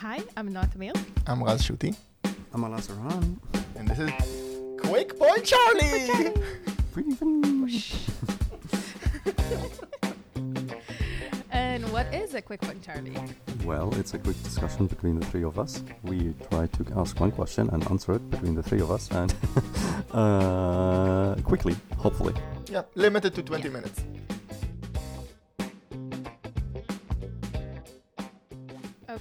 Hi, 0.00 0.22
I'm 0.36 0.52
Noa 0.52 0.66
Tamir. 0.66 0.92
I'm 1.26 1.42
Raz 1.42 1.62
Shuty, 1.62 1.96
I'm 2.52 2.62
Alaa 2.62 2.80
Sarhan. 2.80 3.36
and 3.76 3.88
this 3.88 3.98
is 3.98 4.10
Quickpoint 4.80 5.44
Charlie. 5.44 6.32
And 11.50 11.84
what 11.92 12.12
is 12.12 12.34
a 12.34 12.42
quick 12.42 12.62
one, 12.62 12.80
Charlie? 12.80 13.16
Well, 13.64 13.92
it's 13.98 14.14
a 14.14 14.18
quick 14.18 14.40
discussion 14.42 14.86
between 14.86 15.20
the 15.20 15.26
three 15.26 15.44
of 15.44 15.58
us. 15.58 15.82
We 16.02 16.34
try 16.50 16.66
to 16.66 16.86
ask 16.96 17.18
one 17.20 17.30
question 17.30 17.68
and 17.70 17.88
answer 17.90 18.12
it 18.14 18.28
between 18.30 18.54
the 18.56 18.62
three 18.62 18.80
of 18.80 18.90
us, 18.90 19.08
and 19.12 19.32
uh, 20.12 21.36
quickly, 21.44 21.76
hopefully. 21.96 22.34
yeah, 22.68 22.82
limited 22.96 23.34
to 23.36 23.42
20 23.42 23.64
Yeah. 23.64 23.70
minutes. 23.70 24.04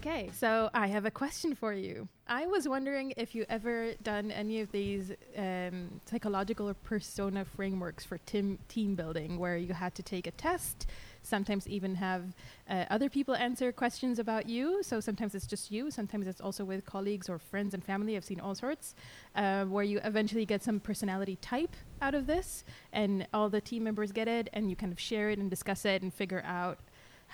Okay, 0.06 0.30
so 0.34 0.70
I 0.74 0.88
have 0.88 1.06
a 1.06 1.12
question 1.12 1.56
for 1.56 1.72
you. 1.72 2.10
I 2.28 2.46
was 2.46 2.68
wondering 2.68 3.14
if 3.16 3.34
you 3.34 3.46
ever 3.48 3.94
done 4.04 4.32
any 4.32 4.60
of 4.60 4.70
these 4.70 5.14
um, 5.38 6.02
psychological 6.06 6.68
or 6.68 6.74
persona 6.74 7.46
frameworks 7.46 8.04
for 8.04 8.18
team 8.18 8.60
team 8.68 8.96
building, 8.96 9.40
where 9.40 9.56
you 9.56 9.74
had 9.74 9.96
to 9.96 10.04
take 10.04 10.28
a 10.28 10.32
test, 10.32 10.88
sometimes 11.22 11.70
even 11.70 11.96
have 11.96 12.36
uh, 12.70 12.84
other 12.90 13.08
people 13.08 13.34
answer 13.34 13.72
questions 13.72 14.20
about 14.20 14.50
you. 14.50 14.84
So 14.84 15.00
sometimes 15.00 15.36
it's 15.36 15.48
just 15.48 15.72
you, 15.72 15.90
sometimes 15.90 16.28
it's 16.28 16.42
also 16.42 16.66
with 16.66 16.86
colleagues 16.86 17.30
or 17.30 17.40
friends 17.40 17.74
and 17.74 17.82
family. 17.82 18.18
I've 18.18 18.26
seen 18.26 18.42
all 18.42 18.56
sorts, 18.56 18.96
uh, 19.38 19.64
where 19.64 19.86
you 19.86 20.02
eventually 20.04 20.46
get 20.46 20.62
some 20.64 20.82
personality 20.82 21.38
type 21.38 21.78
out 22.02 22.14
of 22.14 22.28
this, 22.28 22.66
and 22.92 23.26
all 23.34 23.48
the 23.48 23.62
team 23.62 23.86
members 23.86 24.12
get 24.12 24.28
it, 24.28 24.50
and 24.52 24.70
you 24.70 24.76
kind 24.76 24.92
of 24.92 25.00
share 25.00 25.30
it 25.30 25.40
and 25.40 25.50
discuss 25.50 25.86
it 25.86 26.02
and 26.02 26.14
figure 26.14 26.44
out 26.46 26.80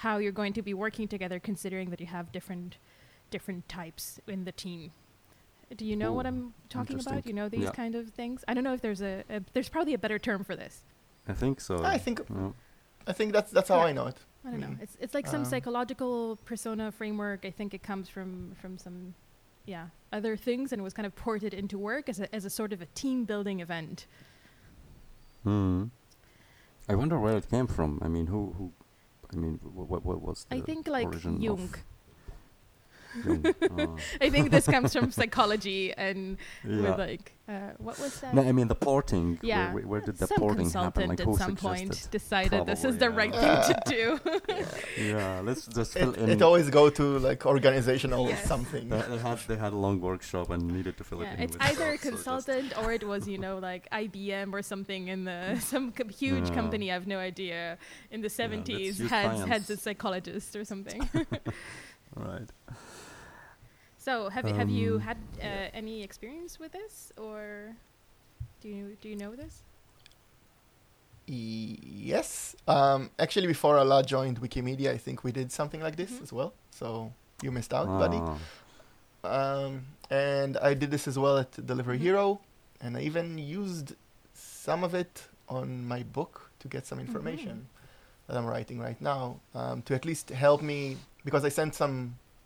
how 0.04 0.18
you're 0.18 0.38
going 0.42 0.54
to 0.54 0.62
be 0.62 0.74
working 0.74 1.08
together 1.08 1.40
considering 1.40 1.90
that 1.92 2.00
you 2.04 2.08
have 2.08 2.32
different 2.38 2.78
different 3.32 3.68
types 3.70 4.20
in 4.28 4.44
the 4.46 4.52
team 4.52 4.92
do 5.78 5.86
you 5.86 5.96
know 5.96 6.12
what 6.18 6.26
i'm 6.26 6.54
talking 6.70 7.00
about 7.00 7.26
you 7.28 7.34
know 7.34 7.48
these 7.50 7.64
Yeah. 7.70 7.72
kind 7.84 7.96
of 7.96 8.10
things 8.22 8.44
i 8.48 8.54
don't 8.54 8.64
know 8.68 8.74
if 8.74 8.82
there's 8.82 9.02
a, 9.02 9.24
a 9.30 9.42
there's 9.54 9.70
probably 9.70 9.94
a 9.94 10.02
better 10.06 10.20
term 10.20 10.44
for 10.44 10.56
this 10.56 10.76
I 11.28 11.34
think 11.34 11.62
so. 11.62 11.76
I 11.96 11.98
think 12.06 12.18
Yeah. 12.30 12.52
I 13.06 13.14
think 13.14 13.34
that's 13.34 13.52
that's 13.52 13.70
how 13.70 13.80
Yeah. 13.82 13.90
I 13.90 13.92
know 13.98 14.08
it. 14.08 14.18
i 14.46 14.50
don't 14.52 14.62
know 14.66 14.74
Mm. 14.76 14.82
it's 14.86 14.96
it's 15.04 15.14
like 15.18 15.28
some 15.28 15.44
Um, 15.44 15.50
psychological 15.54 16.38
persona 16.52 16.86
framework 17.00 17.42
i 17.46 17.52
think 17.58 17.70
it 17.78 17.84
comes 17.92 18.06
from 18.16 18.30
from 18.62 18.78
some 18.86 18.98
yeah 19.74 19.86
other 20.18 20.34
things 20.48 20.72
and 20.74 20.82
was 20.88 20.94
kind 21.00 21.06
of 21.10 21.14
ported 21.26 21.54
into 21.62 21.78
work 21.92 22.06
as 22.12 22.20
a 22.24 22.28
as 22.38 22.44
a 22.46 22.50
sort 22.60 22.72
of 22.76 22.80
a 22.82 22.90
team 23.02 23.18
building 23.32 23.60
event 23.68 24.08
Hmm. 25.44 25.84
I 26.92 26.96
wonder 26.96 27.18
where 27.20 27.38
it 27.38 27.48
came 27.50 27.68
from. 27.68 28.00
I 28.02 28.08
mean, 28.16 28.28
who, 28.28 28.42
who? 28.58 28.66
I 29.32 29.36
mean, 29.36 29.60
what, 29.62 29.90
what, 29.90 30.06
what 30.06 30.22
was 30.22 30.46
the 30.50 30.56
i 30.56 30.62
think 30.62 30.88
like 30.88 31.06
origin 31.06 31.48
of 31.48 31.76
jung 33.26 33.44
Jung? 33.44 33.98
Ah, 34.00 34.26
i 34.26 34.30
think 34.30 34.52
this 34.52 34.66
comes 34.66 34.94
from 34.94 35.12
psychology 35.12 35.94
and 35.96 36.38
yeah. 36.64 36.82
with 36.82 36.98
like 37.00 37.34
uh, 37.50 37.72
what 37.80 37.98
was 38.00 38.20
that 38.20 38.36
no, 38.36 38.44
I 38.44 38.52
mean 38.52 38.68
the 38.68 38.76
porting. 38.76 39.40
Yeah. 39.42 39.74
Where, 39.74 39.74
where, 39.74 39.88
where 39.88 40.02
did 40.02 40.18
the 40.20 40.28
some 40.28 40.38
porting 40.38 40.70
happen? 40.70 41.10
Like 41.10 41.20
at 41.20 41.26
who 41.26 41.36
some 41.36 41.56
point 41.56 41.96
suggested? 41.96 42.12
decided 42.12 42.66
this 42.68 42.84
is 42.84 42.96
Probably, 42.96 43.00
the 43.00 43.10
right 43.10 43.34
thing 43.34 43.58
to 43.70 43.76
do. 43.96 44.20
Yeah, 45.04 45.42
let's 45.44 45.66
just 45.66 45.94
fill 45.94 46.14
It, 46.14 46.20
in. 46.20 46.30
it 46.30 46.42
always 46.44 46.70
go 46.70 46.92
to 46.92 47.18
like 47.18 47.48
organizational 47.48 48.28
Yes. 48.30 48.46
something. 48.46 48.90
they, 48.90 49.02
they 49.02 49.18
had 49.18 49.40
they 49.48 49.56
had 49.56 49.74
a 49.74 49.78
long 49.78 50.00
workshop 50.00 50.52
and 50.52 50.62
needed 50.68 50.96
to 50.98 51.04
fill 51.04 51.24
yeah, 51.24 51.32
it 51.34 51.38
in. 51.40 51.44
it's 51.46 51.54
with 51.58 51.64
either 51.70 51.90
a 51.90 51.98
stuff, 51.98 52.04
so 52.04 52.10
consultant 52.12 52.78
or 52.78 52.94
it 52.94 53.04
was, 53.04 53.28
you 53.28 53.40
know, 53.40 53.58
like 53.58 53.90
IBM 53.90 54.54
or 54.54 54.62
something 54.62 55.08
in 55.08 55.24
the 55.26 55.58
some 55.72 55.92
co- 55.92 56.08
huge 56.08 56.50
Yeah. 56.50 56.54
company. 56.54 56.92
I 56.92 56.94
have 56.94 57.08
no 57.08 57.18
idea. 57.18 57.80
In 58.12 58.22
the 58.22 58.30
seventies, 58.30 59.00
use 59.00 59.10
had 59.10 59.32
had 59.54 59.68
a 59.68 59.78
psychologist 59.78 60.56
or 60.56 60.64
something. 60.66 61.02
Right. 62.16 62.50
So, 64.10 64.28
have 64.30 64.48
you 64.50 64.56
have 64.56 64.72
you 64.72 64.96
Um, 64.96 65.02
had 65.02 65.18
uh, 65.38 65.82
any 65.82 66.02
experience 66.02 66.58
with 66.62 66.72
this, 66.72 67.14
or 67.16 67.76
do 68.62 68.68
you 68.68 68.98
do 69.02 69.08
you 69.08 69.16
know 69.16 69.36
this? 69.36 69.62
Yes. 71.28 72.56
Um, 72.68 73.12
actually, 73.20 73.46
before 73.46 73.76
Alaa 73.78 74.04
joined 74.04 74.42
Wikimedia, 74.42 74.90
I 74.90 74.98
think 74.98 75.24
we 75.24 75.32
did 75.32 75.52
something 75.52 75.82
like 75.88 75.96
this 75.96 76.12
Mhm. 76.12 76.24
as 76.26 76.32
well. 76.34 76.52
So 76.72 77.14
you 77.44 77.52
missed 77.52 77.74
out, 77.80 77.86
buddy. 78.04 78.18
Ah, 78.18 78.38
Um, 79.22 79.72
and 80.10 80.58
I 80.58 80.74
did 80.82 80.90
this 80.96 81.06
as 81.12 81.18
well 81.24 81.38
at 81.44 81.52
Delivery 81.72 82.00
Mhm. 82.00 82.08
Hero, 82.08 82.26
and 82.82 82.98
I 82.98 83.02
even 83.10 83.38
used 83.38 83.88
some 84.34 84.84
of 84.88 84.92
it 84.96 85.14
on 85.48 85.68
my 85.94 86.02
book 86.18 86.50
to 86.62 86.68
get 86.68 86.88
some 86.88 87.00
information 87.08 87.68
that 88.28 88.36
I'm 88.38 88.48
writing 88.54 88.80
right 88.88 89.00
now 89.14 89.24
um, 89.54 89.78
to 89.86 89.94
at 89.94 90.04
least 90.06 90.30
help 90.46 90.62
me 90.62 90.98
because 91.26 91.44
I 91.50 91.52
sent 91.60 91.76
some 91.76 91.96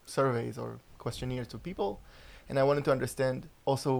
surveys 0.05 0.57
or 0.57 0.69
questionnaires 1.05 1.47
to 1.53 1.57
people, 1.69 1.91
and 2.49 2.55
I 2.61 2.63
wanted 2.69 2.83
to 2.85 2.91
understand 2.97 3.37
also 3.65 3.91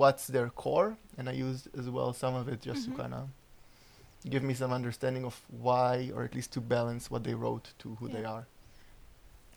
what's 0.00 0.24
their 0.34 0.48
core, 0.62 0.90
and 1.18 1.24
I 1.32 1.32
used 1.48 1.64
as 1.80 1.86
well 1.96 2.10
some 2.24 2.34
of 2.40 2.44
it 2.52 2.58
just 2.70 2.80
Mhm. 2.82 2.88
to 2.88 3.02
kind 3.02 3.14
of 3.20 3.24
give 4.32 4.42
me 4.50 4.54
some 4.62 4.72
understanding 4.80 5.24
of 5.30 5.34
why, 5.66 5.92
or 6.14 6.20
at 6.28 6.34
least 6.38 6.50
to 6.56 6.60
balance 6.60 7.04
what 7.12 7.22
they 7.26 7.34
wrote 7.42 7.66
to 7.82 7.88
who 7.98 8.06
they 8.14 8.22
Yeah. 8.22 8.34
are. 8.36 8.44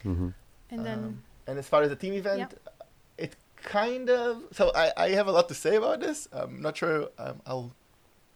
mhm. 0.04 0.34
And 0.72 0.86
then 0.88 1.00
Um, 1.06 1.24
and 1.48 1.56
as 1.60 1.68
far 1.72 1.82
as 1.84 1.90
the 1.90 1.96
team 2.04 2.14
event, 2.14 2.54
it 3.18 3.36
kind 3.78 4.10
of. 4.10 4.32
So 4.58 4.64
I, 4.84 4.86
I 5.06 5.08
have 5.20 5.28
a 5.32 5.32
lot 5.38 5.48
to 5.50 5.54
say 5.66 5.74
about 5.82 6.00
this. 6.06 6.28
I'm 6.32 6.62
not 6.62 6.74
sure 6.82 7.10
um, 7.18 7.38
I'll. 7.46 7.68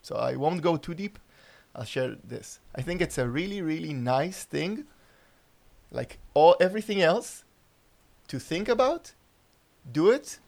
So 0.08 0.16
I 0.16 0.36
won't 0.44 0.62
go 0.62 0.78
too 0.78 0.94
deep. 1.04 1.16
I'll 1.76 1.86
share 1.96 2.12
this. 2.34 2.48
I 2.80 2.82
think 2.88 3.02
it's 3.02 3.18
a 3.18 3.28
really, 3.38 3.62
really 3.72 3.94
nice 3.94 4.40
thing. 4.56 4.74
Like 5.92 6.12
all 6.34 6.56
everything 6.60 7.02
else, 7.12 7.44
to 8.28 8.40
think 8.40 8.68
about, 8.70 9.14
do 9.92 10.10
it, 10.12 10.40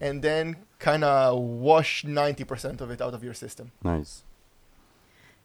and 0.00 0.22
then 0.22 0.56
kind 0.78 1.02
of 1.04 1.38
wash 1.38 2.04
ninety 2.04 2.44
percent 2.44 2.80
of 2.80 2.90
it 2.90 3.00
out 3.00 3.14
of 3.14 3.22
your 3.24 3.34
system. 3.34 3.72
Nice. 3.82 4.22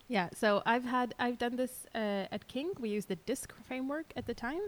Yeah, 0.07 0.29
so 0.35 0.61
I've 0.65 0.83
had 0.83 1.15
I've 1.17 1.37
done 1.39 1.55
this 1.55 1.87
uh, 1.95 2.25
at 2.31 2.47
King. 2.47 2.71
We 2.79 2.89
used 2.89 3.07
the 3.07 3.15
DISC 3.15 3.53
framework 3.67 4.13
at 4.15 4.25
the 4.27 4.33
time. 4.33 4.61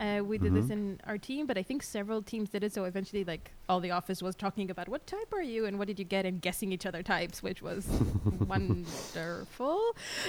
Uh, 0.00 0.22
we 0.24 0.38
did 0.38 0.54
this 0.54 0.66
Mhm. 0.66 0.70
in 0.70 1.00
our 1.08 1.18
team, 1.18 1.44
but 1.46 1.58
I 1.58 1.62
think 1.64 1.82
several 1.82 2.22
teams 2.22 2.50
did 2.50 2.62
it. 2.62 2.72
So 2.72 2.84
eventually, 2.84 3.24
like 3.24 3.50
all 3.68 3.80
the 3.80 3.90
office 3.90 4.22
was 4.22 4.36
talking 4.36 4.70
about 4.70 4.88
what 4.88 5.06
type 5.08 5.32
are 5.32 5.42
you 5.42 5.66
and 5.66 5.76
what 5.78 5.88
did 5.88 5.98
you 5.98 6.04
get, 6.04 6.24
and 6.24 6.40
guessing 6.40 6.70
each 6.72 6.86
other 6.86 7.02
types, 7.02 7.42
which 7.42 7.62
was 7.62 7.84
wonderful. 8.46 9.80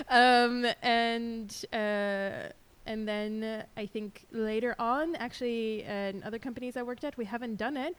Um, 0.10 0.66
and 0.82 1.66
uh, 1.72 2.50
and 2.90 3.08
then 3.08 3.32
uh, 3.44 3.82
I 3.84 3.86
think 3.86 4.26
later 4.32 4.74
on, 4.80 5.16
actually, 5.16 5.84
in 5.84 6.24
other 6.28 6.40
companies 6.48 6.74
I 6.76 6.84
worked 6.84 7.04
at, 7.08 7.14
we 7.18 7.26
haven't 7.26 7.56
done 7.56 7.78
it. 7.78 7.96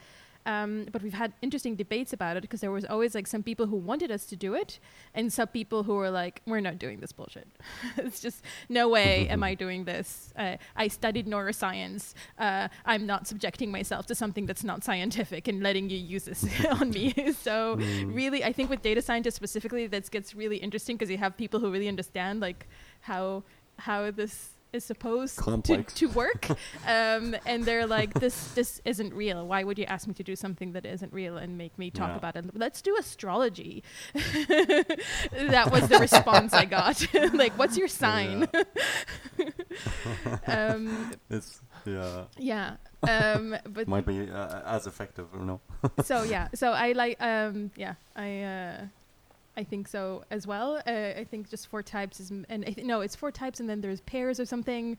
Um, 0.46 0.86
but 0.90 1.02
we've 1.02 1.18
had 1.24 1.30
interesting 1.42 1.76
debates 1.76 2.12
about 2.14 2.34
it 2.38 2.40
because 2.40 2.62
there 2.62 2.70
was 2.78 2.86
always 2.86 3.14
like 3.14 3.26
some 3.26 3.42
people 3.42 3.66
who 3.66 3.76
wanted 3.90 4.10
us 4.10 4.24
to 4.32 4.36
do 4.36 4.54
it 4.62 4.78
and 5.14 5.30
some 5.30 5.48
people 5.48 5.82
who 5.86 5.94
were 6.00 6.08
like, 6.22 6.40
"We're 6.50 6.62
not 6.68 6.78
doing 6.84 6.98
this 7.00 7.12
bullshit. 7.12 7.46
it's 8.06 8.20
just 8.26 8.42
no 8.78 8.88
way 8.88 9.28
am 9.28 9.42
I 9.50 9.52
doing 9.64 9.84
this. 9.84 10.32
Uh, 10.44 10.56
I 10.84 10.88
studied 10.88 11.26
neuroscience. 11.26 12.14
Uh, 12.38 12.68
I'm 12.92 13.04
not 13.04 13.26
subjecting 13.26 13.70
myself 13.70 14.06
to 14.06 14.14
something 14.14 14.46
that's 14.46 14.64
not 14.64 14.82
scientific 14.82 15.46
and 15.50 15.62
letting 15.62 15.90
you 15.90 15.98
use 15.98 16.24
this 16.24 16.40
on 16.80 16.86
me." 16.98 17.12
so 17.46 17.76
Mm. 17.76 18.14
really, 18.20 18.40
I 18.50 18.52
think 18.56 18.70
with 18.70 18.80
data 18.90 19.02
scientists 19.02 19.36
specifically, 19.42 19.86
that 19.88 20.10
gets 20.10 20.28
really 20.42 20.56
interesting 20.66 20.96
because 20.96 21.10
you 21.14 21.18
have 21.26 21.32
people 21.44 21.58
who 21.60 21.68
really 21.70 21.88
understand 21.96 22.40
like 22.48 22.60
how 23.10 23.42
how 23.88 24.10
this 24.10 24.34
is 24.72 24.84
supposed 24.84 25.38
to, 25.64 25.82
to 25.82 26.08
work 26.10 26.48
um, 26.86 27.34
and 27.46 27.64
they're 27.64 27.86
like 27.86 28.14
this 28.14 28.48
this 28.54 28.80
isn't 28.84 29.12
real. 29.14 29.46
Why 29.46 29.64
would 29.64 29.78
you 29.78 29.84
ask 29.86 30.06
me 30.06 30.14
to 30.14 30.22
do 30.22 30.36
something 30.36 30.72
that 30.72 30.86
isn't 30.86 31.12
real 31.12 31.36
and 31.38 31.58
make 31.58 31.76
me 31.78 31.90
talk 31.90 32.10
Yeah. 32.10 32.16
about 32.16 32.36
it? 32.36 32.44
Let's 32.54 32.80
do 32.82 32.96
astrology. 32.98 33.82
That 35.50 35.70
was 35.72 35.88
the 35.88 35.98
response 35.98 36.52
i 36.52 36.64
got. 36.64 37.06
Like 37.34 37.52
what's 37.58 37.76
your 37.76 37.88
sign? 37.88 38.48
Um, 40.46 41.12
It's 41.30 41.60
yeah. 41.86 42.24
yeah 42.38 42.76
um, 43.08 43.56
but 43.68 43.88
Might 43.88 44.06
be 44.06 44.30
uh, 44.30 44.60
as 44.66 44.86
effective 44.86 45.26
or 45.34 45.40
no. 45.44 45.60
so 46.04 46.22
yeah. 46.22 46.48
So 46.54 46.72
i 46.72 46.92
like 46.92 47.16
um 47.20 47.70
yeah 47.76 47.94
i 48.16 48.42
uh 48.42 48.76
i 49.56 49.64
think 49.64 49.88
so 49.88 50.24
as 50.30 50.46
well. 50.46 50.76
Uh, 50.86 51.20
i 51.22 51.26
think 51.30 51.48
just 51.50 51.66
four 51.68 51.82
types 51.82 52.20
is 52.20 52.30
m- 52.30 52.46
and 52.48 52.64
I 52.68 52.72
th- 52.72 52.86
no 52.86 53.00
it's 53.00 53.16
four 53.16 53.30
types 53.32 53.60
and 53.60 53.68
then 53.68 53.80
there's 53.80 54.00
pairs 54.02 54.38
or 54.40 54.46
something. 54.46 54.96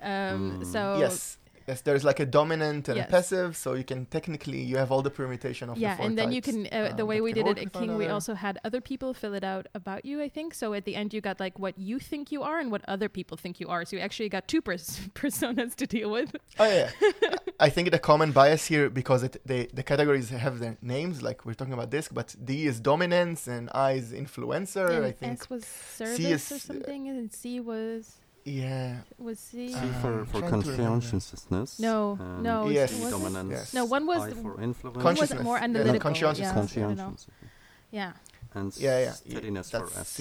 Um 0.00 0.60
Mm. 0.60 0.66
so 0.72 0.98
yes. 0.98 1.38
Yes, 1.70 1.82
there's 1.82 2.02
like 2.02 2.18
a 2.18 2.24
dominant 2.24 2.88
and 2.88 2.96
Yes. 2.96 3.08
a 3.08 3.10
passive, 3.10 3.54
so 3.54 3.74
you 3.74 3.84
can 3.84 4.06
technically 4.06 4.62
you 4.62 4.78
have 4.78 4.90
all 4.90 5.02
the 5.02 5.10
permutation 5.10 5.68
of 5.68 5.74
the 5.74 5.82
yeah 5.82 5.96
four 5.96 6.06
and 6.06 6.16
then 6.16 6.32
you 6.32 6.40
can 6.40 6.66
uh, 6.66 6.94
the 6.96 7.02
um, 7.02 7.08
way 7.10 7.20
we 7.20 7.32
did 7.34 7.46
it 7.46 7.58
at 7.58 7.72
king 7.74 7.90
we 7.98 8.06
also 8.06 8.32
had 8.32 8.54
other 8.64 8.80
people 8.80 9.12
fill 9.12 9.34
it 9.34 9.44
out 9.44 9.66
about 9.74 10.00
you 10.08 10.22
i 10.22 10.30
think. 10.30 10.54
So 10.54 10.72
at 10.72 10.84
the 10.86 10.94
end 11.00 11.12
you 11.12 11.20
got 11.20 11.38
like 11.40 11.58
what 11.58 11.74
you 11.76 11.98
think 11.98 12.32
you 12.32 12.42
are 12.42 12.58
and 12.62 12.70
what 12.74 12.82
other 12.88 13.10
people 13.10 13.36
think 13.36 13.60
you 13.60 13.68
are. 13.68 13.84
So 13.84 13.96
you 13.96 14.02
actually 14.02 14.30
got 14.30 14.48
two 14.48 14.62
pers- 14.62 15.00
personas 15.22 15.74
to 15.80 15.86
deal 15.86 16.10
with. 16.10 16.30
Oh 16.58 16.70
yeah, 16.78 16.88
I 17.60 17.68
think 17.70 17.90
the 17.90 17.98
common 17.98 18.30
bias 18.32 18.66
here 18.66 18.88
because 18.88 19.22
it 19.24 19.34
they 19.44 19.66
the 19.78 19.82
categories 19.82 20.28
have 20.30 20.58
their 20.60 20.76
names 20.80 21.22
like 21.22 21.44
we're 21.44 21.54
talking 21.60 21.72
about 21.78 21.90
disc, 21.90 22.08
but 22.14 22.28
D 22.48 22.66
is 22.70 22.78
dominance 22.80 23.48
and 23.48 23.68
I 23.74 23.92
is 24.00 24.12
influencer. 24.12 24.88
and 24.96 25.04
I 25.04 25.12
think 25.20 25.32
s 25.40 25.50
was 25.50 25.64
service 25.64 26.18
is, 26.20 26.52
or 26.52 26.54
uh, 26.54 26.58
something 26.70 27.02
and 27.08 27.32
c 27.32 27.58
was 27.60 28.02
Yeah. 28.44 28.90
Was 29.26 29.38
C? 29.40 29.72
C 29.72 29.74
Uh, 29.74 29.92
for, 30.02 30.14
for 30.30 30.38
trying 30.40 30.62
to 30.62 30.70
remember. 30.70 31.00
conscientiousness. 31.00 31.70
No, 31.88 32.16
and 32.20 32.42
no, 32.48 32.56
Yes. 32.80 32.90
was 32.92 33.08
it? 33.08 33.10
dominance. 33.16 33.50
Yes. 33.56 33.74
No, 33.78 33.82
one 33.96 34.04
was 34.12 34.22
I 34.22 34.30
for 34.44 34.52
influence. 34.68 34.82
one 34.84 34.92
was 34.94 35.02
Consciousness. 35.08 35.42
more 35.48 35.58
Yeah, 35.58 35.64
analytical. 35.68 36.00
conscientiousness. 36.08 36.70
yeah, 36.76 36.82
I 36.82 36.94
don't. 36.94 36.98
Conscientiousness. 36.98 37.26
okay. 37.42 37.50
Yeah. 37.98 38.12
And 38.58 38.68
Yeah, 38.86 38.98
yeah. 39.06 39.12
steadiness 39.12 39.66
That's 39.70 39.92
for 39.92 40.00
S. 40.00 40.08
C. 40.16 40.18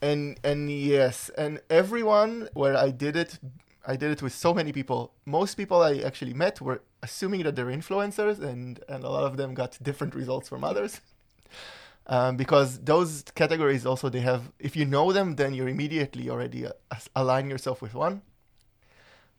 And 0.00 0.38
and 0.44 0.70
yes, 0.70 1.16
and 1.42 1.52
everyone 1.68 2.48
where 2.60 2.76
I 2.86 2.90
did 3.04 3.16
it, 3.16 3.32
I 3.86 3.96
did 3.96 4.10
it 4.10 4.22
with 4.22 4.34
so 4.34 4.52
many 4.52 4.72
people. 4.72 5.12
Most 5.24 5.54
people 5.56 5.82
I 5.82 5.98
actually 5.98 6.34
met 6.34 6.60
were 6.60 6.80
assuming 7.02 7.42
that 7.44 7.54
they're 7.56 7.66
influencers, 7.80 8.38
and 8.40 8.80
and 8.88 9.04
a 9.04 9.08
lot 9.10 9.24
of 9.24 9.36
them 9.36 9.54
got 9.54 9.78
different 9.82 10.14
results 10.14 10.48
from 10.48 10.64
others. 10.64 11.00
Um, 12.10 12.36
because 12.38 12.78
those 12.84 13.22
categories 13.34 13.84
also 13.84 14.08
they 14.08 14.20
have. 14.22 14.50
If 14.58 14.76
you 14.76 14.86
know 14.86 15.12
them, 15.12 15.36
then 15.36 15.52
you're 15.52 15.68
immediately 15.68 16.30
already 16.30 16.64
uh, 16.64 16.72
align 17.14 17.50
yourself 17.50 17.82
with 17.82 17.92
one. 17.94 18.22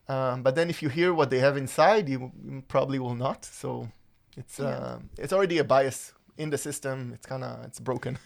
Um, 0.08 0.44
but 0.44 0.54
then 0.54 0.70
if 0.70 0.84
you 0.84 0.90
hear 0.90 1.12
what 1.12 1.30
they 1.32 1.40
have 1.40 1.58
inside, 1.58 2.08
you, 2.10 2.32
you 2.46 2.62
probably 2.68 3.00
will 3.00 3.16
not. 3.16 3.44
So 3.46 3.90
it's 4.38 4.60
Yeah. 4.60 4.68
uh, 4.68 5.00
it's 5.18 5.34
already 5.34 5.58
a 5.58 5.64
bias 5.64 6.14
in 6.38 6.50
the 6.52 6.58
system. 6.58 7.12
It's 7.16 7.26
kind 7.26 7.44
of 7.44 7.66
it's 7.66 7.80
broken. 7.80 8.18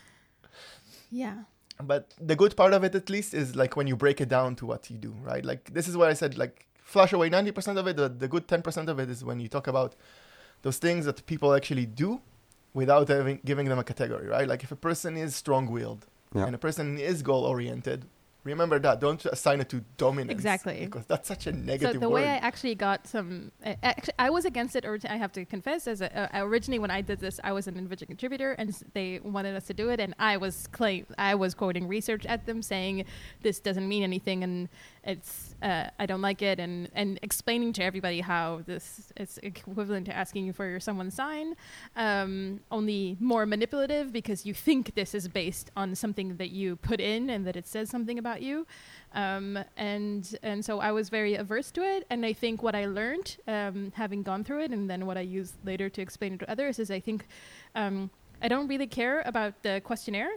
Yeah. 1.10 1.44
But 1.82 2.14
the 2.22 2.36
good 2.36 2.56
part 2.56 2.74
of 2.74 2.84
it, 2.84 2.94
at 2.96 3.10
least, 3.10 3.34
is 3.34 3.56
like 3.56 3.76
when 3.76 3.88
you 3.88 3.96
break 3.96 4.22
it 4.22 4.30
down 4.30 4.56
to 4.58 4.66
what 4.66 4.90
you 4.90 4.98
do, 4.98 5.16
right? 5.22 5.44
Like 5.44 5.74
this 5.74 5.88
is 5.88 5.98
what 5.98 6.10
I 6.10 6.14
said. 6.14 6.38
Like 6.38 6.66
flush 6.84 7.14
away 7.14 7.30
ninety 7.30 7.52
percent 7.52 7.78
of 7.78 7.88
it. 7.88 7.98
The, 7.98 8.10
the 8.10 8.28
good 8.28 8.48
ten 8.48 8.62
percent 8.62 8.90
of 8.90 9.00
it 9.00 9.10
is 9.10 9.24
when 9.24 9.40
you 9.40 9.48
talk 9.48 9.68
about 9.68 9.96
those 10.62 10.78
things 10.78 11.06
that 11.06 11.26
people 11.26 11.54
actually 11.54 11.86
do 11.86 12.22
without 12.74 13.08
having 13.08 13.40
giving 13.44 13.68
them 13.70 13.80
a 13.80 13.84
category, 13.84 14.28
right? 14.28 14.48
Like 14.48 14.64
if 14.64 14.72
a 14.72 14.76
person 14.76 15.18
is 15.18 15.36
strong-willed 15.36 16.06
Yeah. 16.36 16.46
and 16.46 16.56
a 16.56 16.58
person 16.58 16.98
is 16.98 17.22
goal-oriented, 17.22 18.06
remember 18.44 18.80
that. 18.80 19.00
Don't 19.00 19.24
assign 19.26 19.62
it 19.62 19.70
to 19.70 19.84
dominance. 19.98 20.32
Exactly. 20.32 20.86
Because 20.86 21.06
that's 21.06 21.28
such 21.28 21.48
a 21.48 21.52
negative. 21.52 21.94
So 21.94 22.00
the 22.00 22.10
word. 22.10 22.24
way 22.24 22.30
I 22.30 22.38
actually 22.38 22.76
got 22.76 23.08
some, 23.08 23.52
I, 23.66 23.78
actually, 23.84 24.14
I 24.20 24.30
was 24.30 24.46
against 24.46 24.76
it. 24.76 24.84
Origi- 24.84 25.10
I 25.10 25.18
have 25.18 25.32
to 25.34 25.46
confess, 25.46 25.88
as 25.88 26.02
a, 26.02 26.38
uh, 26.38 26.44
originally 26.44 26.80
when 26.80 26.92
I 26.92 27.02
did 27.02 27.20
this, 27.20 27.40
I 27.44 27.52
was 27.52 27.68
an 27.68 27.78
individual 27.78 28.08
contributor, 28.08 28.54
and 28.54 28.76
they 28.94 29.20
wanted 29.24 29.56
us 29.56 29.66
to 29.68 29.74
do 29.74 29.90
it, 29.90 30.00
and 30.00 30.14
I 30.20 30.38
was 30.38 30.68
claim, 30.68 31.06
I 31.18 31.36
was 31.36 31.54
quoting 31.54 31.88
research 31.88 32.26
at 32.26 32.46
them 32.46 32.62
saying 32.62 33.06
this 33.42 33.60
doesn't 33.60 33.88
mean 33.88 34.04
anything, 34.04 34.44
and 34.44 34.70
it's 35.04 35.56
uh, 35.62 35.90
I 36.00 36.06
don't 36.06 36.22
like 36.22 36.42
it, 36.42 36.60
and 36.60 36.90
and 36.94 37.20
explaining 37.22 37.74
to 37.74 37.84
everybody 37.84 38.22
how 38.22 38.62
this 38.66 39.12
is 39.18 39.40
equivalent 39.44 40.06
to 40.08 40.16
asking 40.16 40.46
you 40.46 40.54
for 40.54 40.68
your 40.68 40.80
someone's 40.80 41.14
sign, 41.14 41.56
um, 41.96 42.60
only 42.72 43.18
more 43.20 43.46
manipulative 43.46 44.12
because 44.12 44.46
you 44.46 44.54
think 44.54 44.96
this 44.96 45.14
is 45.14 45.28
based 45.28 45.72
on 45.76 45.96
something 45.96 46.38
that 46.38 46.52
you 46.52 46.76
put 46.76 47.00
in 47.00 47.30
and 47.30 47.46
that 47.46 47.56
it 47.56 47.68
says 47.68 47.90
something 47.90 48.18
about 48.18 48.33
you 48.42 48.66
um, 49.14 49.60
and 49.78 50.38
and 50.42 50.64
so 50.64 50.80
I 50.80 50.92
was 50.92 51.10
very 51.10 51.36
averse 51.36 51.72
to 51.72 51.82
it. 51.82 52.06
And 52.10 52.26
I 52.26 52.34
think 52.34 52.64
what 52.64 52.76
I 52.76 52.86
learned, 52.86 53.38
um, 53.48 53.92
having 53.96 54.24
gone 54.24 54.44
through 54.44 54.62
it, 54.62 54.72
and 54.72 54.90
then 54.90 55.06
what 55.06 55.18
I 55.18 55.22
use 55.22 55.54
later 55.64 55.90
to 55.90 56.02
explain 56.02 56.34
it 56.34 56.40
to 56.40 56.52
others, 56.52 56.80
is 56.80 56.90
I 56.90 57.00
think 57.00 57.26
um, 57.76 58.10
I 58.42 58.48
don't 58.48 58.68
really 58.68 58.88
care 58.88 59.22
about 59.26 59.62
the 59.64 59.82
questionnaire. 59.84 60.32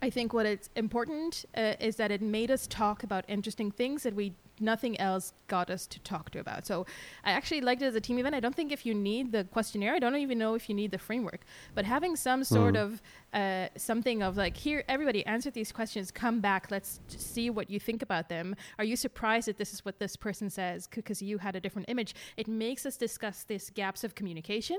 I 0.00 0.10
think 0.10 0.32
what 0.32 0.46
it's 0.46 0.70
important 0.76 1.44
uh, 1.56 1.74
is 1.80 1.96
that 1.96 2.10
it 2.10 2.22
made 2.22 2.50
us 2.50 2.66
talk 2.68 3.02
about 3.02 3.24
interesting 3.26 3.70
things 3.70 4.04
that 4.04 4.14
we 4.14 4.32
nothing 4.60 4.98
else 5.00 5.32
got 5.46 5.70
us 5.70 5.86
to 5.86 5.98
talk 6.00 6.30
to 6.30 6.38
about. 6.40 6.66
So 6.66 6.86
I 7.24 7.32
actually 7.32 7.60
liked 7.62 7.82
it 7.82 7.86
as 7.86 7.94
a 7.94 8.00
team 8.00 8.18
event. 8.18 8.34
I 8.34 8.40
don't 8.40 8.54
think 8.54 8.72
if 8.72 8.84
you 8.84 8.94
need 8.94 9.32
the 9.32 9.44
questionnaire, 9.44 9.94
I 9.94 9.98
don't 9.98 10.16
even 10.16 10.38
know 10.38 10.54
if 10.54 10.68
you 10.68 10.74
need 10.74 10.90
the 10.90 10.98
framework, 10.98 11.40
but 11.74 11.84
having 11.84 12.16
some 12.16 12.44
sort 12.44 12.74
Mm. 12.74 12.82
of 12.84 13.02
uh, 13.34 13.68
something 13.76 14.22
of 14.22 14.36
like, 14.38 14.56
here, 14.56 14.82
everybody 14.88 15.24
answer 15.26 15.50
these 15.50 15.70
questions, 15.70 16.10
come 16.10 16.40
back, 16.40 16.70
let's 16.70 16.98
see 17.08 17.50
what 17.50 17.68
you 17.68 17.78
think 17.78 18.00
about 18.00 18.30
them. 18.30 18.56
Are 18.78 18.84
you 18.84 18.96
surprised 18.96 19.48
that 19.48 19.58
this 19.58 19.74
is 19.74 19.84
what 19.84 19.98
this 19.98 20.16
person 20.16 20.48
says 20.48 20.86
because 20.86 21.20
you 21.20 21.36
had 21.36 21.54
a 21.54 21.60
different 21.60 21.90
image? 21.90 22.14
It 22.38 22.48
makes 22.48 22.86
us 22.86 22.96
discuss 22.96 23.44
these 23.44 23.68
gaps 23.70 24.02
of 24.04 24.14
communication 24.14 24.78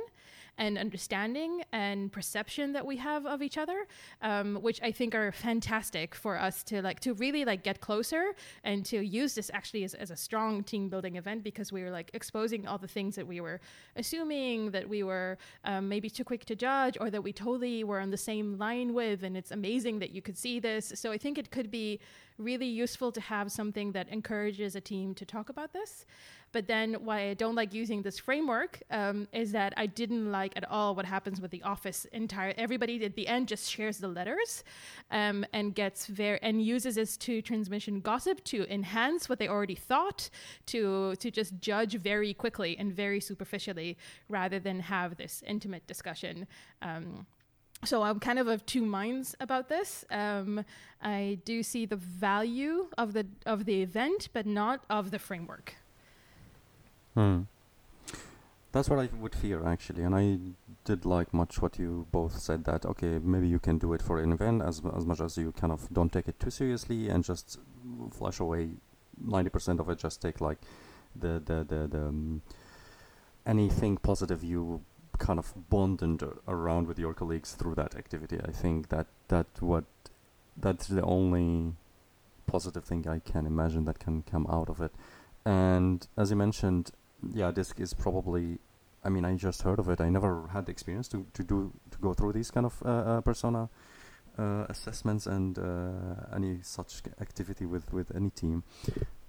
and 0.58 0.80
understanding 0.80 1.64
and 1.72 2.12
perception 2.12 2.74
that 2.74 2.86
we 2.88 2.98
have 2.98 3.28
of 3.28 3.42
each 3.44 3.58
other, 3.58 3.88
um, 4.24 4.56
which 4.56 4.81
I 4.81 4.92
think 4.92 5.14
are 5.14 5.31
fantastic 5.31 6.16
for 6.16 6.36
us 6.38 6.64
to 6.64 6.81
like 6.81 7.00
to 7.02 7.14
really 7.14 7.46
like 7.46 7.64
get 7.64 7.81
closer 7.81 8.34
and 8.64 8.84
to 8.88 9.00
use 9.00 9.36
this 9.36 9.52
actually 9.54 9.69
as, 9.75 9.94
as 9.94 10.12
a 10.12 10.16
strong 10.16 10.63
team 10.63 10.89
building 10.89 11.16
event 11.16 11.44
because 11.44 11.71
we 11.71 11.83
were 11.83 11.92
like 11.92 12.10
exposing 12.13 12.68
all 12.68 12.77
the 12.77 12.88
things 12.88 13.16
that 13.16 13.25
we 13.25 13.39
were 13.39 13.60
assuming 13.95 14.71
that 14.71 14.88
we 14.88 15.04
were 15.04 15.38
um, 15.66 15.88
maybe 15.88 16.10
too 16.10 16.24
quick 16.24 16.45
to 16.45 16.56
judge 16.56 16.98
or 17.00 17.10
that 17.10 17.21
we 17.21 17.31
totally 17.31 17.83
were 17.83 18.00
on 18.00 18.10
the 18.10 18.18
same 18.18 18.57
line 18.57 18.94
with 18.94 19.24
and 19.24 19.38
it's 19.38 19.51
amazing 19.51 20.00
that 20.00 20.12
you 20.12 20.21
could 20.21 20.38
see 20.38 20.60
this. 20.60 20.92
So 20.95 21.12
i 21.12 21.18
think 21.18 21.38
it 21.38 21.51
could 21.51 21.71
be 21.71 22.00
really 22.38 22.68
useful 22.68 23.12
to 23.12 23.21
have 23.21 23.51
something 23.51 23.92
that 23.92 24.07
encourages 24.10 24.75
a 24.75 24.81
team 24.81 25.13
to 25.13 25.25
talk 25.25 25.50
about 25.50 25.74
this 25.74 26.06
but 26.51 26.68
then 26.68 26.94
why 27.06 27.30
i 27.30 27.34
don't 27.34 27.56
like 27.56 27.74
using 27.74 28.01
this 28.01 28.19
framework 28.19 28.81
um, 28.92 29.28
is 29.34 29.51
that 29.51 29.74
i 29.78 29.86
didn't 29.86 30.31
like 30.31 30.54
at 30.56 30.69
all 30.69 30.96
what 30.96 31.06
happens 31.06 31.42
with 31.42 31.51
the 31.51 31.62
office 31.63 32.06
entire 32.12 32.54
everybody 32.57 33.04
at 33.04 33.16
the 33.16 33.28
end 33.28 33.48
just 33.48 33.69
shares 33.69 33.98
the 33.98 34.07
letters 34.07 34.63
um, 35.12 35.46
and 35.54 35.75
gets 35.75 36.06
very 36.07 36.40
and 36.42 36.62
uses 36.62 36.96
this 36.96 37.18
to 37.18 37.42
transmission 37.42 38.00
gossip 38.01 38.44
to 38.44 38.66
enhance 38.72 39.30
what 39.30 39.40
they 39.40 39.48
already 39.48 39.75
thought 39.75 40.30
to 40.66 41.16
to 41.16 41.31
just 41.31 41.60
judge 41.60 41.96
very 41.96 42.34
quickly 42.34 42.78
and 42.78 42.94
very 42.94 43.19
superficially 43.19 43.98
rather 44.28 44.60
than 44.60 44.80
have 44.80 45.18
this 45.18 45.44
intimate 45.48 45.86
discussion 45.88 46.48
um, 46.81 47.25
so 47.86 48.04
I'm 48.04 48.19
kind 48.19 48.40
of 48.40 48.48
of 48.48 48.66
two 48.66 48.86
minds 48.86 49.36
about 49.40 49.69
this. 49.69 50.04
Um, 50.12 50.66
I 51.02 51.40
do 51.45 51.63
see 51.63 51.86
the 51.86 51.95
value 51.95 52.88
of 52.98 53.13
the 53.13 53.25
of 53.45 53.66
the 53.66 53.81
event, 53.81 54.30
but 54.34 54.45
not 54.45 54.84
of 54.90 55.12
the 55.12 55.19
framework. 55.19 55.75
Hmm. 57.19 57.42
That's 58.71 58.89
what 58.89 58.98
I 58.98 59.10
would 59.19 59.36
fear 59.36 59.68
actually, 59.68 60.04
and 60.04 60.16
I 60.16 60.38
did 60.86 61.04
like 61.06 61.33
much 61.33 61.62
what 61.62 61.77
you 61.77 62.07
both 62.13 62.39
said 62.39 62.63
that 62.63 62.86
okay 62.86 63.19
maybe 63.21 63.45
you 63.45 63.60
can 63.60 63.77
do 63.77 63.92
it 63.92 64.01
for 64.01 64.21
an 64.21 64.31
event 64.31 64.62
as 64.62 64.81
as 64.95 65.06
much 65.06 65.19
as 65.19 65.38
you 65.38 65.51
kind 65.51 65.74
of 65.74 65.89
don't 65.92 66.13
take 66.13 66.30
it 66.30 66.39
too 66.39 66.50
seriously 66.50 67.10
and 67.10 67.25
just 67.25 67.60
flush 68.12 68.39
away 68.39 68.69
ninety 69.19 69.50
percent 69.50 69.81
of 69.81 69.89
it. 69.89 69.98
Just 69.98 70.21
take 70.21 70.39
like 70.39 70.60
the 71.13 71.42
the 71.45 71.66
the, 71.71 71.88
the 71.88 72.04
um, 72.07 72.42
anything 73.45 73.98
positive 73.98 74.42
you 74.42 74.81
kind 75.18 75.39
of 75.39 75.51
bond 75.69 76.01
and 76.01 76.24
uh, 76.24 76.27
around 76.48 76.88
with 76.88 76.98
your 76.98 77.13
colleagues 77.13 77.51
through 77.51 77.75
that 77.75 77.95
activity. 77.95 78.39
I 78.48 78.51
think 78.51 78.88
that 78.89 79.07
that 79.27 79.48
what 79.60 79.83
that's 80.56 80.88
the 80.88 81.04
only 81.04 81.74
positive 82.48 82.86
thing 82.86 83.06
I 83.10 83.19
can 83.19 83.45
imagine 83.45 83.83
that 83.86 84.00
can 84.00 84.21
come 84.21 84.48
out 84.48 84.69
of 84.69 84.80
it. 84.80 84.94
And 85.45 86.07
as 86.16 86.30
you 86.30 86.38
mentioned, 86.38 86.92
yeah, 87.33 87.52
DISC 87.52 87.80
is 87.80 87.94
probably. 87.94 88.59
I 89.04 89.09
mean, 89.09 89.23
I 89.23 89.35
just 89.35 89.61
heard 89.61 89.80
of 89.80 89.88
it. 89.88 90.02
I 90.02 90.09
never 90.09 90.47
had 90.52 90.66
the 90.66 90.71
experience 90.71 91.07
to, 91.09 91.26
to 91.33 91.44
do 91.44 91.71
to 91.92 91.97
go 91.99 92.14
through 92.14 92.33
these 92.33 92.52
kind 92.52 92.66
of 92.66 92.83
uh, 92.83 92.90
uh, 92.90 93.21
persona 93.21 93.69
uh, 94.38 94.66
assessments 94.69 95.26
and 95.26 95.57
uh, 95.57 96.35
any 96.35 96.59
such 96.61 97.02
activity 97.21 97.66
with 97.66 97.94
with 97.94 98.14
any 98.16 98.30
team 98.30 98.64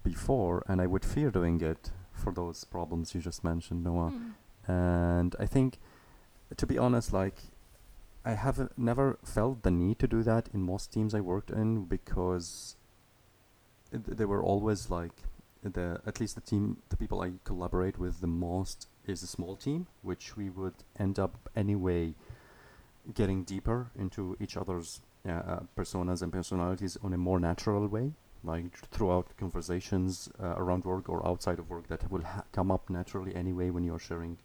before, 0.03 0.63
and 0.67 0.81
I 0.81 0.87
would 0.87 1.05
fear 1.05 1.31
doing 1.31 1.61
it 1.61 1.91
for 2.11 2.33
those 2.33 2.63
problems 2.65 3.15
you 3.15 3.21
just 3.21 3.43
mentioned, 3.43 3.83
Noa. 3.83 4.11
Mm. 4.11 4.33
And 4.67 5.35
I 5.39 5.45
think, 5.45 5.79
to 6.57 6.67
be 6.67 6.77
honest, 6.77 7.13
like 7.13 7.39
I 8.23 8.33
have 8.33 8.69
never 8.77 9.17
felt 9.23 9.63
the 9.63 9.71
need 9.71 9.99
to 9.99 10.07
do 10.07 10.21
that 10.23 10.49
in 10.53 10.61
most 10.61 10.91
teams 10.91 11.15
I 11.15 11.21
worked 11.21 11.49
in 11.49 11.85
because 11.85 12.75
it, 13.91 14.17
they 14.17 14.25
were 14.25 14.43
always 14.43 14.89
like 14.89 15.23
the 15.63 16.01
at 16.05 16.19
least 16.19 16.35
the 16.35 16.41
team 16.41 16.77
the 16.89 16.97
people 16.97 17.21
I 17.21 17.33
collaborate 17.43 17.99
with 17.99 18.21
the 18.21 18.27
most 18.27 18.87
is 19.05 19.23
a 19.23 19.27
small 19.27 19.55
team, 19.55 19.87
which 20.01 20.35
we 20.35 20.49
would 20.49 20.73
end 20.99 21.19
up 21.19 21.49
anyway 21.55 22.13
getting 23.13 23.43
deeper 23.43 23.91
into 23.97 24.37
each 24.39 24.57
other's 24.57 25.01
uh, 25.27 25.59
personas 25.77 26.21
and 26.21 26.31
personalities 26.31 26.97
on 27.03 27.13
a 27.13 27.17
more 27.17 27.39
natural 27.39 27.87
way, 27.87 28.11
like 28.43 28.77
throughout 28.91 29.35
conversations 29.37 30.29
uh, 30.41 30.55
around 30.57 30.83
work 30.85 31.09
or 31.09 31.25
outside 31.25 31.59
of 31.59 31.69
work 31.69 31.87
that 31.87 32.11
will 32.11 32.23
ha- 32.23 32.43
come 32.51 32.71
up 32.71 32.89
naturally 32.89 33.35
anyway 33.35 33.69
when 33.69 33.83
you're 33.83 33.99
sharing 33.99 34.37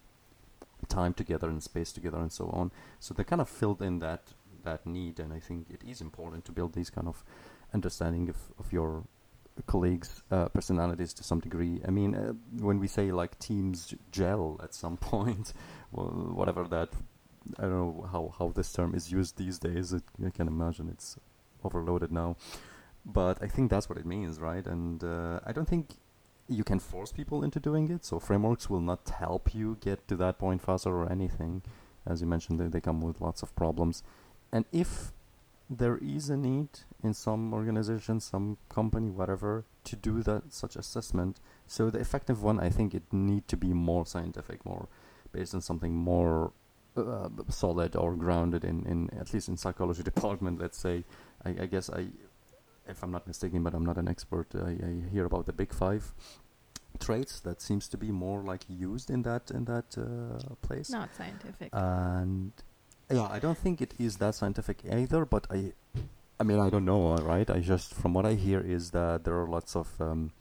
time 0.87 1.13
together 1.13 1.49
and 1.49 1.63
space 1.63 1.91
together 1.91 2.17
and 2.17 2.31
so 2.31 2.49
on. 2.49 2.71
So 2.99 3.13
they 3.13 3.23
kind 3.23 3.41
of 3.41 3.49
filled 3.49 3.81
in 3.81 3.99
that 3.99 4.33
that 4.63 4.85
need, 4.85 5.19
and 5.19 5.31
I 5.31 5.39
think 5.39 5.67
it 5.69 5.81
is 5.87 6.01
important 6.01 6.43
to 6.45 6.51
build 6.51 6.73
these 6.73 6.89
kind 6.89 7.07
of 7.07 7.23
understanding 7.73 8.27
of, 8.27 8.37
of 8.59 8.73
your 8.73 9.03
colleagues' 9.63 10.23
uh, 10.31 10.49
personalities 10.49 11.13
to 11.13 11.23
some 11.23 11.39
degree. 11.39 11.81
I 11.87 11.91
mean, 11.91 12.15
uh, 12.15 12.33
when 12.59 12.79
we 12.79 12.87
say 12.87 13.11
like 13.11 13.37
teams 13.39 13.93
gel 14.11 14.59
at 14.63 14.73
some 14.73 14.97
point, 15.11 15.53
well, 15.91 16.07
whatever 16.07 16.63
that, 16.65 16.89
I 17.57 17.63
don't 17.63 17.71
know 17.71 18.09
how, 18.11 18.33
how 18.37 18.49
this 18.49 18.71
term 18.71 18.93
is 18.95 19.11
used 19.11 19.37
these 19.37 19.59
days. 19.59 19.93
It, 19.93 20.03
I 20.25 20.29
can 20.29 20.47
imagine 20.47 20.89
it's 20.89 21.17
overloaded 21.63 22.11
now. 22.11 22.35
But 23.05 23.41
I 23.41 23.47
think 23.47 23.69
that's 23.69 23.87
what 23.87 23.97
it 23.97 24.05
means, 24.05 24.39
right? 24.39 24.65
And 24.67 25.03
uh, 25.03 25.39
I 25.45 25.53
don't 25.53 25.67
think 25.67 25.95
you 26.49 26.63
can 26.63 26.79
force 26.79 27.11
people 27.11 27.43
into 27.43 27.59
doing 27.59 27.89
it. 27.89 28.05
So 28.05 28.19
frameworks 28.19 28.69
will 28.69 28.81
not 28.81 29.09
help 29.09 29.53
you 29.53 29.77
get 29.81 30.07
to 30.09 30.15
that 30.17 30.39
point 30.39 30.61
faster 30.61 30.89
or 30.89 31.11
anything. 31.11 31.61
As 32.05 32.21
you 32.21 32.27
mentioned, 32.27 32.59
they, 32.59 32.67
they 32.67 32.81
come 32.81 33.01
with 33.01 33.21
lots 33.21 33.41
of 33.43 33.55
problems. 33.55 34.03
And 34.51 34.65
if 34.71 35.11
there 35.69 35.97
is 35.97 36.29
a 36.29 36.37
need 36.37 36.69
in 37.03 37.13
some 37.13 37.53
organization, 37.53 38.19
some 38.19 38.57
company, 38.69 39.09
whatever, 39.09 39.65
to 39.83 39.95
do 39.95 40.23
that 40.23 40.53
such 40.53 40.75
assessment. 40.75 41.39
So 41.67 41.89
the 41.89 41.99
effective 41.99 42.41
one, 42.41 42.59
I 42.59 42.69
think, 42.69 42.93
it 42.93 43.03
need 43.11 43.47
to 43.49 43.57
be 43.57 43.73
more 43.73 44.05
scientific, 44.05 44.65
more 44.65 44.87
based 45.31 45.53
on 45.53 45.61
something 45.61 45.93
more 45.93 46.53
uh, 46.95 47.29
solid 47.49 47.95
or 47.95 48.15
grounded 48.15 48.63
in, 48.63 48.85
in 48.85 49.09
at 49.19 49.33
least 49.33 49.49
in 49.49 49.57
psychology 49.57 50.03
department. 50.11 50.59
Let's 50.59 50.77
say, 50.77 51.03
I, 51.45 51.49
I 51.49 51.65
guess 51.65 51.89
I, 51.89 52.07
if 52.87 53.03
I'm 53.03 53.11
not 53.11 53.27
mistaken, 53.27 53.63
but 53.63 53.73
I'm 53.73 53.85
not 53.85 53.97
an 53.97 54.07
expert, 54.07 54.47
I, 54.55 54.69
I 54.69 55.09
hear 55.11 55.25
about 55.25 55.45
the 55.45 55.53
big 55.53 55.73
five 55.73 56.13
traits 56.99 57.39
that 57.41 57.61
seems 57.61 57.87
to 57.87 57.97
be 57.97 58.11
more 58.11 58.41
like 58.41 58.61
used 58.67 59.11
in 59.11 59.21
that 59.23 59.51
in 59.51 59.65
that 59.65 59.97
uh, 59.97 60.55
place. 60.61 60.89
Not 60.89 61.13
scientific. 61.15 61.69
And 61.73 62.51
yeah, 63.09 63.27
I 63.31 63.39
don't 63.39 63.57
think 63.57 63.81
it 63.81 63.93
is 63.97 64.17
that 64.17 64.35
scientific 64.35 64.83
either. 64.89 65.25
But 65.25 65.47
I, 65.49 65.73
I 66.39 66.43
mean, 66.43 66.59
I 66.59 66.69
don't 66.69 66.85
know, 66.85 67.15
right? 67.17 67.49
I 67.49 67.59
just 67.59 67.93
from 67.93 68.13
what 68.13 68.25
I 68.25 68.33
hear 68.33 68.59
is 68.59 68.91
that 68.91 69.23
there 69.23 69.35
are 69.39 69.47
lots 69.47 69.75
of 69.75 69.89
um, 69.99 70.31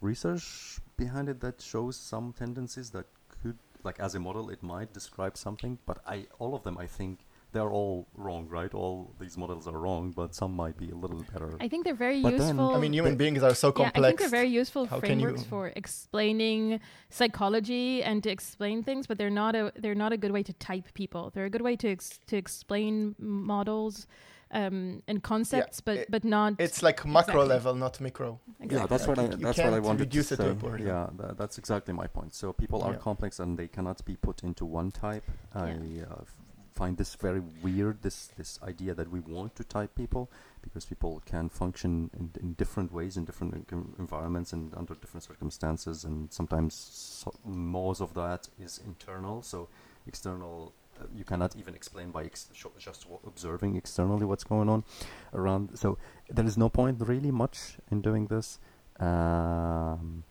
research 0.00 0.78
behind 0.96 1.28
it 1.28 1.40
that 1.40 1.60
shows 1.60 1.96
some 1.96 2.32
tendencies 2.32 2.90
that 2.90 3.06
could, 3.42 3.58
like 3.82 3.98
as 3.98 4.14
a 4.14 4.20
model, 4.20 4.50
it 4.50 4.62
might 4.62 4.92
describe 4.92 5.36
something. 5.36 5.78
But 5.86 5.98
I, 6.06 6.26
all 6.38 6.54
of 6.54 6.62
them, 6.64 6.76
I 6.78 6.86
think 6.86 7.20
they're 7.52 7.70
all 7.70 8.06
wrong, 8.16 8.48
right? 8.48 8.72
All 8.74 9.14
these 9.20 9.36
models 9.36 9.66
are 9.66 9.78
wrong, 9.78 10.10
but 10.10 10.34
some 10.34 10.52
might 10.56 10.76
be 10.78 10.90
a 10.90 10.94
little 10.94 11.22
better. 11.32 11.50
I 11.60 11.68
think 11.68 11.84
they're 11.84 11.94
very 11.94 12.22
But 12.22 12.38
then- 12.38 12.56
useful. 12.56 12.74
I 12.74 12.78
mean, 12.80 12.92
human 12.94 13.16
beings 13.16 13.42
are 13.42 13.54
so 13.54 13.70
complex. 13.72 13.80
yeah, 13.80 13.92
complex. 13.92 14.04
I 14.04 14.08
think 14.10 14.18
they're 14.20 14.40
very 14.40 14.48
useful 14.62 14.86
How 14.86 15.00
frameworks 15.00 15.42
for 15.44 15.72
explaining 15.76 16.80
psychology 17.10 18.02
and 18.02 18.22
to 18.24 18.30
explain 18.30 18.82
things, 18.82 19.06
but 19.06 19.18
they're 19.18 19.30
not 19.44 19.54
a 19.54 19.72
they're 19.82 19.94
not 20.04 20.12
a 20.12 20.16
good 20.16 20.32
way 20.32 20.42
to 20.42 20.52
type 20.54 20.86
people. 20.94 21.30
They're 21.32 21.44
a 21.46 21.50
good 21.50 21.62
way 21.62 21.76
to 21.76 21.88
ex- 21.96 22.18
to 22.26 22.36
explain 22.36 23.14
models 23.18 24.06
um, 24.54 25.02
and 25.08 25.22
concepts, 25.22 25.80
but 25.80 25.96
it- 25.96 26.10
but 26.10 26.24
not 26.24 26.50
it's 26.58 26.82
like 26.82 26.98
macro 27.06 27.42
Exactly. 27.42 27.48
level, 27.48 27.74
not 27.74 28.00
micro. 28.00 28.38
Yeah, 28.58 28.64
exactly. 28.66 28.88
that's 28.92 29.06
what 29.08 29.18
I, 29.18 29.26
that's 29.44 29.58
what 29.58 29.72
I 29.72 29.78
wanted 29.78 30.10
to 30.10 30.18
it 30.18 30.22
to 30.24 30.36
say. 30.36 30.84
yeah, 30.84 31.08
tha- 31.18 31.34
that's 31.38 31.56
exactly 31.58 31.94
my 31.94 32.06
point. 32.06 32.34
So 32.34 32.52
people 32.52 32.82
are 32.82 32.92
Yeah. 32.92 32.98
complex 33.08 33.40
and 33.40 33.56
they 33.58 33.68
cannot 33.68 34.04
be 34.04 34.14
put 34.16 34.42
into 34.42 34.64
one 34.66 34.90
type. 34.90 35.24
I 35.54 35.70
uh, 35.70 36.20
f- 36.20 36.34
find 36.74 36.96
this 36.96 37.14
very 37.14 37.42
weird. 37.62 38.02
This 38.02 38.28
this 38.36 38.58
idea 38.62 38.94
that 38.94 39.10
we 39.10 39.20
want 39.20 39.54
to 39.56 39.64
type 39.64 39.94
people 39.94 40.30
because 40.62 40.84
people 40.84 41.22
can 41.26 41.48
function 41.48 42.10
in, 42.18 42.30
in 42.40 42.52
different 42.54 42.92
ways 42.92 43.16
in 43.16 43.24
different 43.24 43.66
en- 43.72 43.94
environments 43.98 44.52
and 44.52 44.74
under 44.74 44.94
different 44.94 45.24
circumstances, 45.24 46.04
and 46.04 46.32
sometimes 46.32 46.74
so 46.74 47.32
most 47.44 48.00
of 48.00 48.14
that 48.14 48.48
is 48.58 48.80
internal. 48.84 49.42
So 49.42 49.68
external. 50.06 50.72
Uh, 51.00 51.04
you 51.16 51.24
cannot 51.24 51.56
even 51.56 51.74
explain 51.74 52.10
by 52.10 52.24
ex- 52.24 52.50
just 52.78 53.06
observing 53.26 53.76
externally 53.76 54.26
what's 54.26 54.44
going 54.44 54.68
on 54.68 54.84
around. 55.32 55.78
So 55.78 55.96
there 56.28 56.44
is 56.44 56.58
no 56.58 56.68
point 56.68 57.00
really 57.00 57.30
much 57.30 57.78
in 57.90 58.02
doing 58.02 58.26
this. 58.26 58.58
Um, 59.00 60.22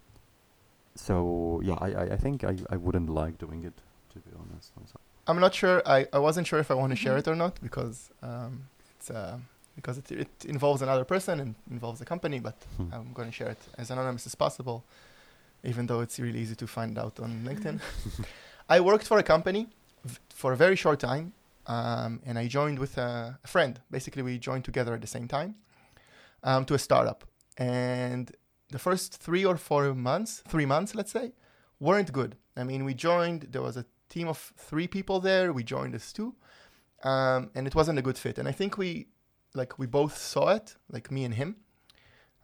so 0.96 1.62
yeah, 1.64 1.78
I, 1.80 1.92
I, 1.94 2.04
I 2.14 2.18
think 2.18 2.44
I, 2.44 2.58
I 2.70 2.78
wouldn't 2.78 3.10
like 3.10 3.40
doing 3.40 3.64
it 3.64 3.74
to 4.14 4.20
be 4.20 4.32
honest. 4.38 4.72
Sorry. 4.76 5.11
I'm 5.28 5.40
not 5.40 5.54
sure. 5.54 5.82
I, 5.86 6.08
I 6.14 6.20
wasn't 6.20 6.48
sure 6.48 6.60
if 6.60 6.70
I 6.72 6.74
want 6.74 6.92
to 6.92 6.96
share 6.96 7.16
Mhm. 7.16 7.20
it 7.20 7.28
or 7.28 7.36
not 7.36 7.54
because 7.62 8.10
um, 8.24 8.68
it's 8.96 9.10
uh, 9.12 9.38
because 9.76 9.98
it, 9.98 10.12
it 10.12 10.46
involves 10.46 10.82
another 10.82 11.06
person 11.06 11.40
and 11.40 11.56
involves 11.70 12.02
a 12.02 12.06
company. 12.06 12.40
But 12.40 12.56
Hmm. 12.78 12.94
I'm 12.94 13.14
going 13.14 13.30
to 13.30 13.36
share 13.40 13.52
it 13.52 13.60
as 13.78 13.92
anonymous 13.92 14.26
as 14.26 14.36
possible, 14.36 14.84
even 15.64 15.86
though 15.88 16.02
it's 16.02 16.20
really 16.20 16.40
easy 16.40 16.56
to 16.56 16.68
find 16.68 16.98
out 16.98 17.20
on 17.20 17.30
LinkedIn. 17.48 17.80
I 18.76 18.80
worked 18.80 19.08
for 19.08 19.18
a 19.18 19.24
company 19.24 19.68
v- 20.04 20.18
for 20.30 20.54
a 20.54 20.58
very 20.58 20.76
short 20.76 21.00
time, 21.00 21.34
um, 21.68 22.20
and 22.26 22.38
I 22.40 22.48
joined 22.48 22.80
with 22.80 22.98
a, 22.98 23.38
a 23.44 23.48
friend. 23.48 23.80
Basically, 23.92 24.24
we 24.24 24.38
joined 24.40 24.66
together 24.66 24.94
at 24.94 25.02
the 25.02 25.08
same 25.18 25.28
time 25.28 25.56
um, 26.44 26.66
to 26.66 26.74
a 26.74 26.80
startup. 26.80 27.24
And 27.58 28.32
the 28.70 28.80
first 28.80 29.18
three 29.26 29.46
or 29.46 29.58
four 29.58 29.94
months, 29.94 30.44
three 30.48 30.66
months, 30.66 30.96
let's 30.96 31.12
say, 31.12 31.34
weren't 31.80 32.12
good. 32.12 32.36
I 32.58 32.64
mean, 32.64 32.86
we 32.86 32.94
joined. 32.94 33.42
There 33.52 33.62
was 33.62 33.78
a 33.78 33.86
team 34.12 34.28
of 34.28 34.54
three 34.58 34.88
people 34.88 35.20
there. 35.20 35.54
We 35.54 35.64
joined 35.64 35.96
as 35.96 36.14
two, 36.14 36.36
um, 37.04 37.50
and 37.56 37.66
it 37.68 37.76
wasn't 37.76 38.00
a 38.00 38.02
good 38.02 38.18
fit. 38.18 38.38
And 38.38 38.48
I 38.48 38.52
think 38.52 38.78
we, 38.78 39.08
like, 39.56 39.80
we 39.80 39.88
both 39.88 40.18
saw 40.18 40.50
it, 40.50 40.76
like 40.90 41.10
me 41.12 41.26
and 41.26 41.34
him. 41.34 41.56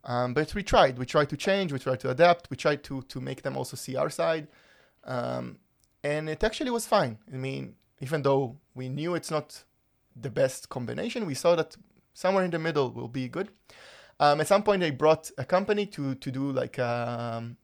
Um, 0.04 0.34
but 0.34 0.56
we 0.56 0.64
tried. 0.64 0.98
We 0.98 1.06
tried 1.06 1.30
to 1.30 1.38
change. 1.38 1.74
We 1.74 1.80
tried 1.80 2.00
to 2.00 2.10
adapt. 2.10 2.50
We 2.50 2.58
tried 2.58 2.82
to 2.84 3.02
to 3.02 3.20
make 3.20 3.42
them 3.42 3.58
also 3.58 3.76
see 3.76 3.98
our 3.98 4.10
side, 4.10 4.48
um, 5.04 5.58
and 6.04 6.30
it 6.30 6.44
actually 6.44 6.72
was 6.72 6.88
fine. 6.88 7.18
I 7.34 7.38
mean, 7.38 7.76
even 8.00 8.22
though 8.22 8.58
we 8.74 8.88
knew 8.90 9.16
it's 9.16 9.32
not 9.32 9.66
the 10.16 10.30
best 10.30 10.70
combination, 10.70 11.26
we 11.26 11.36
saw 11.36 11.56
that 11.56 11.76
somewhere 12.14 12.46
in 12.46 12.52
the 12.52 12.60
middle 12.60 12.90
will 12.92 13.10
be 13.10 13.28
good. 13.28 13.50
Um, 14.20 14.40
at 14.42 14.48
some 14.48 14.64
point, 14.64 14.82
they 14.82 14.92
brought 14.92 15.32
a 15.38 15.46
company 15.46 15.86
to 15.88 16.16
to 16.16 16.32
do 16.32 16.52
like 16.62 16.80
um, 16.80 17.58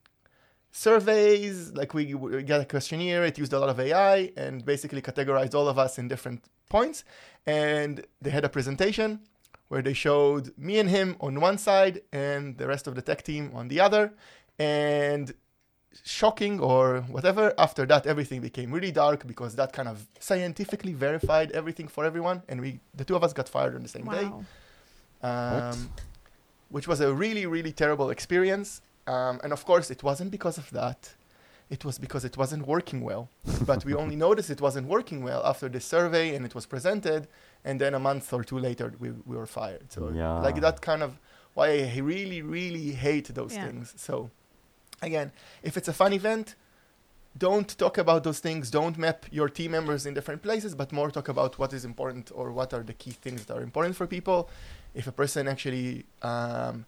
surveys. 0.73 1.71
Like 1.71 1.93
we, 1.93 2.13
we 2.13 2.43
got 2.43 2.59
a 2.59 2.65
questionnaire. 2.65 3.23
It 3.23 3.37
used 3.37 3.53
a 3.53 3.59
lot 3.59 3.69
of 3.69 3.79
AI 3.79 4.33
and 4.35 4.65
basically 4.65 5.01
categorized 5.01 5.55
all 5.55 5.69
of 5.69 5.79
us 5.79 5.97
in 5.97 6.09
different 6.09 6.43
points. 6.67 7.05
And 7.45 8.05
they 8.21 8.31
had 8.31 8.43
a 8.43 8.49
presentation 8.49 9.21
where 9.69 9.81
they 9.81 9.93
showed 9.93 10.51
me 10.57 10.79
and 10.79 10.89
him 10.89 11.15
on 11.21 11.39
one 11.39 11.57
side 11.57 12.01
and 12.11 12.57
the 12.57 12.67
rest 12.67 12.87
of 12.87 12.95
the 12.95 13.01
tech 13.01 13.23
team 13.23 13.51
on 13.53 13.69
the 13.69 13.79
other. 13.79 14.13
And 14.59 15.33
shocking 16.03 16.59
or 16.59 17.01
whatever, 17.01 17.53
after 17.57 17.85
that 17.85 18.07
everything 18.07 18.41
became 18.41 18.71
really 18.71 18.91
dark 18.91 19.27
because 19.27 19.55
that 19.55 19.71
kind 19.73 19.87
of 19.87 20.07
scientifically 20.19 20.93
verified 20.93 21.51
everything 21.51 21.87
for 21.87 22.03
everyone. 22.03 22.41
And 22.49 22.59
we, 22.59 22.79
the 22.95 23.05
two 23.05 23.15
of 23.15 23.23
us, 23.23 23.31
got 23.31 23.47
fired 23.47 23.75
on 23.75 23.83
the 23.83 23.89
same 23.89 24.05
day 24.05 24.25
wow. 24.25 25.69
um, 25.71 25.91
which 26.69 26.87
was 26.87 26.99
a 26.99 27.13
really, 27.13 27.45
really 27.45 27.71
terrible 27.71 28.09
experience. 28.09 28.81
Um, 29.07 29.39
and 29.43 29.51
of 29.53 29.65
course, 29.65 29.91
it 29.91 30.01
wasn't 30.03 30.31
because 30.31 30.57
of 30.57 30.69
that. 30.71 31.13
It 31.69 31.83
was 31.85 31.97
because 31.97 32.23
it 32.25 32.37
wasn't 32.37 32.67
working 32.67 33.01
well. 33.01 33.29
but 33.65 33.83
we 33.85 33.93
only 33.93 34.15
noticed 34.27 34.49
it 34.49 34.61
wasn't 34.61 34.87
working 34.87 35.23
well 35.23 35.41
after 35.45 35.67
the 35.69 35.79
survey 35.79 36.35
and 36.35 36.45
it 36.45 36.53
was 36.55 36.65
presented. 36.65 37.27
And 37.65 37.79
then 37.81 37.93
a 37.93 37.99
month 37.99 38.31
or 38.33 38.43
two 38.43 38.59
later, 38.59 38.93
we, 38.99 39.11
we 39.25 39.35
were 39.37 39.45
fired. 39.47 39.91
So, 39.91 40.09
Yeah. 40.09 40.39
like, 40.39 40.59
that 40.61 40.81
kind 40.81 41.01
of 41.01 41.19
why 41.53 41.67
I 41.95 41.99
really, 41.99 42.41
really 42.41 42.91
hate 42.91 43.33
those 43.33 43.53
Yeah. 43.55 43.65
things. 43.65 43.93
So, 43.97 44.29
again, 45.01 45.31
if 45.63 45.77
it's 45.77 45.87
a 45.87 45.93
fun 45.93 46.13
event, 46.13 46.55
don't 47.37 47.75
talk 47.77 47.97
about 47.97 48.23
those 48.23 48.39
things. 48.39 48.69
Don't 48.69 48.97
map 48.97 49.25
your 49.31 49.49
team 49.49 49.71
members 49.71 50.05
in 50.05 50.13
different 50.13 50.43
places, 50.43 50.75
but 50.75 50.91
more 50.91 51.09
talk 51.09 51.29
about 51.29 51.57
what 51.57 51.73
is 51.73 51.83
important 51.83 52.31
or 52.35 52.51
what 52.51 52.73
are 52.73 52.83
the 52.83 52.93
key 52.93 53.11
things 53.11 53.45
that 53.45 53.57
are 53.57 53.63
important 53.63 53.95
for 53.95 54.05
people. 54.05 54.49
If 54.93 55.07
a 55.07 55.11
person 55.11 55.47
actually 55.47 56.05
um, 56.21 56.85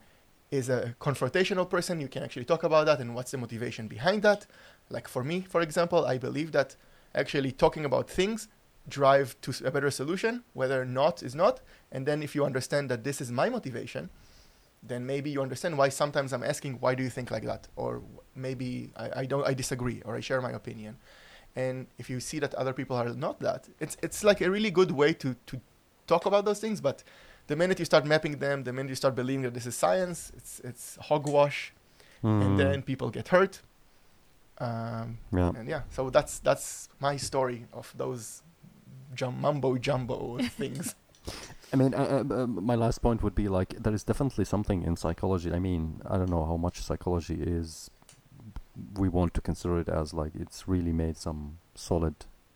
is 0.51 0.69
a 0.69 0.95
confrontational 0.99 1.69
person, 1.69 1.99
you 1.99 2.07
can 2.07 2.23
actually 2.23 2.45
talk 2.45 2.63
about 2.63 2.85
that 2.85 2.99
and 2.99 3.15
what's 3.15 3.31
the 3.31 3.37
motivation 3.37 3.87
behind 3.87 4.21
that. 4.23 4.45
Like 4.89 5.07
for 5.07 5.23
me, 5.23 5.41
for 5.41 5.61
example, 5.61 6.05
I 6.05 6.17
believe 6.17 6.51
that 6.51 6.75
actually 7.13 7.51
talking 7.51 7.85
about 7.85 8.09
things 8.09 8.47
drive 8.87 9.35
to 9.41 9.53
a 9.65 9.71
better 9.71 9.89
solution, 9.89 10.43
whether 10.53 10.85
not 10.85 11.23
is 11.23 11.33
not. 11.33 11.61
And 11.91 12.05
then 12.05 12.21
if 12.21 12.35
you 12.35 12.45
understand 12.45 12.89
that 12.91 13.03
this 13.03 13.19
is 13.19 13.31
my 13.31 13.49
motivation, 13.49 14.09
then 14.83 15.05
maybe 15.05 15.31
you 15.31 15.41
understand 15.41 15.77
why 15.77 15.89
sometimes 15.89 16.31
I'm 16.31 16.43
asking, 16.43 16.75
why 16.79 16.93
do 16.93 17.01
you 17.01 17.09
think 17.09 17.31
like 17.31 17.43
that? 17.43 17.67
Or 17.75 18.03
maybe 18.35 18.91
I, 18.95 19.21
I 19.21 19.25
don't, 19.25 19.45
I 19.47 19.53
disagree, 19.53 20.01
or 20.05 20.15
I 20.15 20.19
share 20.19 20.41
my 20.41 20.51
opinion. 20.51 20.97
And 21.55 21.87
if 21.97 22.09
you 22.09 22.19
see 22.19 22.39
that 22.39 22.53
other 22.55 22.73
people 22.73 22.95
are 22.95 23.09
not 23.09 23.39
that, 23.39 23.69
it's 23.79 23.95
it's 24.03 24.23
like 24.25 24.41
a 24.41 24.51
really 24.51 24.71
good 24.71 24.91
way 24.91 25.13
to 25.13 25.35
to 25.47 25.61
talk 26.05 26.25
about 26.25 26.43
those 26.43 26.59
things. 26.59 26.81
But 26.81 27.01
the 27.47 27.55
minute 27.55 27.79
you 27.79 27.85
start 27.85 28.05
mapping 28.05 28.37
them, 28.39 28.63
the 28.63 28.73
minute 28.73 28.89
you 28.89 28.95
start 28.95 29.15
believing 29.15 29.43
that 29.43 29.53
this 29.53 29.65
is 29.65 29.75
science, 29.75 30.31
it's 30.37 30.59
it's 30.63 30.97
hogwash, 31.01 31.73
Mm. 32.23 32.41
and 32.45 32.59
then 32.59 32.81
people 32.81 33.09
get 33.11 33.27
hurt. 33.27 33.61
Um, 34.57 35.17
yeah. 35.33 35.51
and 35.57 35.67
yeah, 35.69 35.81
so 35.89 36.09
that's 36.09 36.39
that's 36.39 36.89
my 36.99 37.17
story 37.17 37.65
of 37.73 37.93
those 37.97 38.41
jum- 39.13 39.39
mumbo 39.41 39.77
jumbo 39.77 40.37
things. 40.57 40.95
I 41.73 41.75
mean, 41.75 41.93
uh, 41.93 42.23
uh, 42.29 42.33
uh, 42.43 42.47
my 42.47 42.75
last 42.75 43.01
point 43.01 43.21
would 43.21 43.35
be 43.35 43.47
like 43.49 43.69
there 43.83 43.93
is 43.93 44.03
definitely 44.03 44.45
something 44.45 44.83
in 44.83 44.95
psychology. 44.95 45.51
I 45.51 45.59
mean, 45.59 46.01
I 46.09 46.17
don't 46.17 46.29
know 46.29 46.45
how 46.45 46.57
much 46.57 46.81
psychology 46.81 47.35
is. 47.41 47.89
We 48.97 49.09
want 49.09 49.33
to 49.33 49.41
consider 49.41 49.79
it 49.79 49.89
as 49.89 50.13
like 50.13 50.31
it's 50.35 50.67
really 50.67 50.93
made 50.93 51.17
some 51.17 51.57
solid 51.75 52.15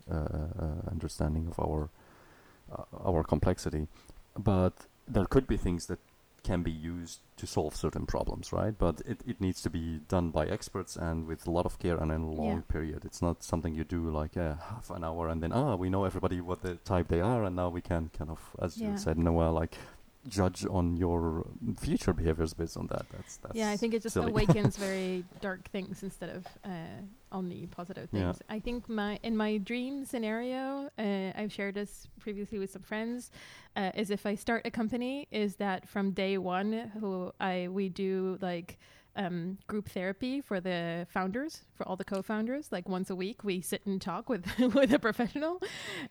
uh, 0.10 0.16
uh, 0.16 0.90
understanding 0.92 1.48
of 1.48 1.60
our 1.60 1.90
uh, 2.72 2.84
our 3.10 3.24
complexity, 3.24 3.88
but 4.44 4.74
there 5.08 5.26
could 5.26 5.48
be 5.48 5.58
things 5.58 5.86
that 5.88 6.00
can 6.42 6.64
be 6.64 6.72
used 6.72 7.20
to 7.36 7.46
solve 7.46 7.76
certain 7.76 8.06
problems, 8.06 8.54
right? 8.54 8.74
But 8.78 9.02
it, 9.06 9.22
it 9.28 9.42
needs 9.42 9.62
to 9.64 9.70
be 9.70 10.00
done 10.08 10.30
by 10.32 10.46
experts 10.46 10.96
and 10.96 11.28
with 11.28 11.46
a 11.46 11.52
lot 11.52 11.66
of 11.66 11.78
care 11.80 11.98
and 11.98 12.12
in 12.12 12.22
a 12.22 12.32
long 12.32 12.58
Yeah. 12.58 12.74
period. 12.74 13.04
It's 13.06 13.22
not 13.22 13.44
something 13.44 13.76
you 13.76 13.84
do 13.84 14.10
like 14.10 14.38
uh, 14.38 14.56
half 14.56 14.90
an 14.90 15.04
hour 15.04 15.28
and 15.28 15.44
then 15.44 15.52
ah 15.52 15.76
we 15.76 15.90
know 15.90 16.06
everybody 16.06 16.40
what 16.42 16.62
the 16.62 16.76
type 16.94 17.08
they 17.10 17.20
are 17.22 17.44
and 17.44 17.56
now 17.56 17.70
we 17.70 17.82
can 17.82 18.10
kind 18.18 18.32
of 18.32 18.40
as 18.62 18.78
Yeah. 18.78 18.92
you 18.92 18.98
said 18.98 19.18
Noa 19.18 19.50
like 19.62 19.76
judge 20.30 20.66
on 20.70 20.96
your 20.98 21.46
future 21.80 22.14
behaviors 22.14 22.54
based 22.54 22.78
on 22.78 22.88
that. 22.88 23.06
That's 23.10 23.38
that's 23.38 23.56
yeah, 23.56 23.70
I 23.72 23.78
think 23.78 23.94
it 23.94 24.02
just 24.04 24.14
silly. 24.14 24.32
awakens 24.32 24.78
very 24.88 25.26
dark 25.42 25.68
things 25.70 26.04
instead 26.04 26.30
of 26.30 26.46
uh, 26.64 26.70
only 27.32 27.68
positive 27.68 28.10
Yeah. 28.12 28.32
things. 28.34 28.42
I 28.50 28.60
think 28.60 28.88
my 28.90 29.20
in 29.24 29.36
my 29.36 29.58
dream 29.58 30.06
scenario, 30.06 30.90
uh, 30.98 31.32
I've 31.36 31.52
shared 31.52 31.76
this 31.76 32.08
previously 32.20 32.60
with 32.60 32.72
some 32.72 32.84
friends, 32.84 33.32
uh, 33.76 33.92
is 33.96 34.10
if 34.12 34.26
I 34.26 34.36
start 34.36 34.66
a 34.66 34.72
company, 34.72 35.28
is 35.32 35.56
that 35.58 35.88
from 35.88 36.12
day 36.12 36.38
one, 36.38 36.92
who 37.00 37.32
I 37.40 37.68
we 37.70 37.90
do 37.90 38.38
like. 38.42 38.78
Um, 39.16 39.58
group 39.68 39.90
therapy 39.90 40.40
for 40.40 40.62
the 40.62 41.06
founders, 41.10 41.64
for 41.74 41.86
all 41.88 41.98
the 41.98 42.06
co-founders. 42.06 42.72
Like 42.72 42.88
once 42.88 43.10
a 43.10 43.16
week, 43.16 43.44
we 43.44 43.60
sit 43.60 43.86
and 43.86 44.02
talk 44.02 44.30
with 44.30 44.46
with 44.74 44.94
a 44.94 45.00
professional. 45.00 45.62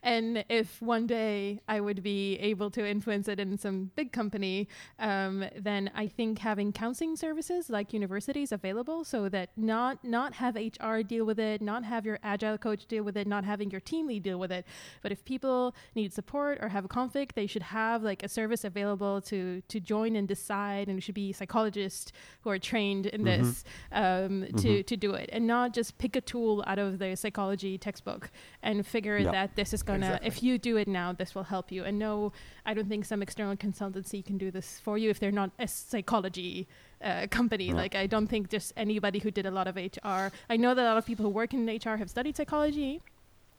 And 0.02 0.44
if 0.48 0.82
one 0.82 1.06
day 1.06 1.60
I 1.68 1.80
would 1.80 2.02
be 2.02 2.36
able 2.36 2.70
to 2.72 2.86
influence 2.86 3.28
it 3.28 3.38
in 3.40 3.56
some 3.56 3.92
big 3.94 4.12
company, 4.12 4.68
um, 4.98 5.44
then 5.56 5.90
I 5.94 6.06
think 6.08 6.40
having 6.40 6.72
counseling 6.72 7.16
services 7.16 7.70
like 7.70 7.92
universities 7.92 8.50
available, 8.52 9.04
so 9.04 9.28
that 9.28 9.50
not 9.56 10.02
not 10.02 10.34
have 10.34 10.56
HR 10.56 10.98
deal 11.00 11.24
with 11.24 11.38
it, 11.38 11.62
not 11.62 11.84
have 11.84 12.04
your 12.04 12.18
agile 12.22 12.58
coach 12.58 12.86
deal 12.86 13.04
with 13.04 13.16
it, 13.16 13.26
not 13.26 13.44
having 13.44 13.70
your 13.70 13.80
team 13.80 14.08
lead 14.08 14.22
deal 14.24 14.38
with 14.38 14.50
it, 14.52 14.66
but 15.02 15.12
if 15.12 15.24
people 15.24 15.74
need 15.94 16.12
support 16.12 16.58
or 16.60 16.68
have 16.68 16.84
a 16.84 16.88
conflict, 16.88 17.36
they 17.36 17.46
should 17.46 17.62
have 17.62 18.02
like 18.02 18.22
a 18.22 18.28
service 18.28 18.64
available 18.64 19.20
to 19.22 19.62
to 19.68 19.80
join 19.80 20.16
and 20.16 20.26
decide, 20.26 20.88
and 20.88 20.98
it 20.98 21.02
should 21.02 21.14
be 21.14 21.32
psychologists 21.32 22.12
who 22.40 22.50
are 22.50 22.58
trained 22.58 22.87
in 23.06 23.20
Mhm. 23.22 23.24
this 23.24 23.64
um, 23.92 24.46
to 24.56 24.68
Mhm. 24.82 24.86
to 24.86 24.96
do 24.96 25.14
it, 25.14 25.28
and 25.32 25.46
not 25.46 25.74
just 25.74 25.98
pick 25.98 26.16
a 26.16 26.20
tool 26.20 26.64
out 26.66 26.78
of 26.78 26.98
the 26.98 27.14
psychology 27.16 27.78
textbook 27.78 28.30
and 28.62 28.86
figure 28.86 29.18
Yeah. 29.18 29.30
that 29.32 29.56
this 29.56 29.72
is 29.72 29.82
gonna 29.82 30.06
Exactly. 30.06 30.28
if 30.28 30.42
you 30.42 30.58
do 30.58 30.76
it 30.76 30.88
now, 30.88 31.12
this 31.12 31.34
will 31.34 31.44
help 31.44 31.70
you. 31.72 31.84
And 31.84 31.98
no, 31.98 32.32
I 32.66 32.74
don't 32.74 32.88
think 32.88 33.04
some 33.04 33.22
external 33.22 33.56
consultancy 33.56 34.24
can 34.24 34.38
do 34.38 34.50
this 34.50 34.80
for 34.80 34.98
you 34.98 35.10
if 35.10 35.18
they're 35.20 35.30
not 35.42 35.50
a 35.58 35.66
psychology 35.68 36.66
uh, 37.00 37.26
company. 37.30 37.66
Yeah. 37.68 37.74
Like 37.74 37.94
I 37.94 38.06
don't 38.08 38.26
think 38.26 38.48
just 38.50 38.72
anybody 38.76 39.20
who 39.20 39.30
did 39.30 39.46
a 39.46 39.50
lot 39.52 39.68
of 39.68 39.76
HR. 39.76 40.32
I 40.50 40.56
know 40.56 40.74
that 40.74 40.82
a 40.84 40.88
lot 40.88 40.98
of 40.98 41.06
people 41.06 41.24
who 41.24 41.30
work 41.30 41.54
in 41.54 41.68
HR 41.68 41.96
have 41.98 42.10
studied 42.10 42.36
psychology. 42.36 43.02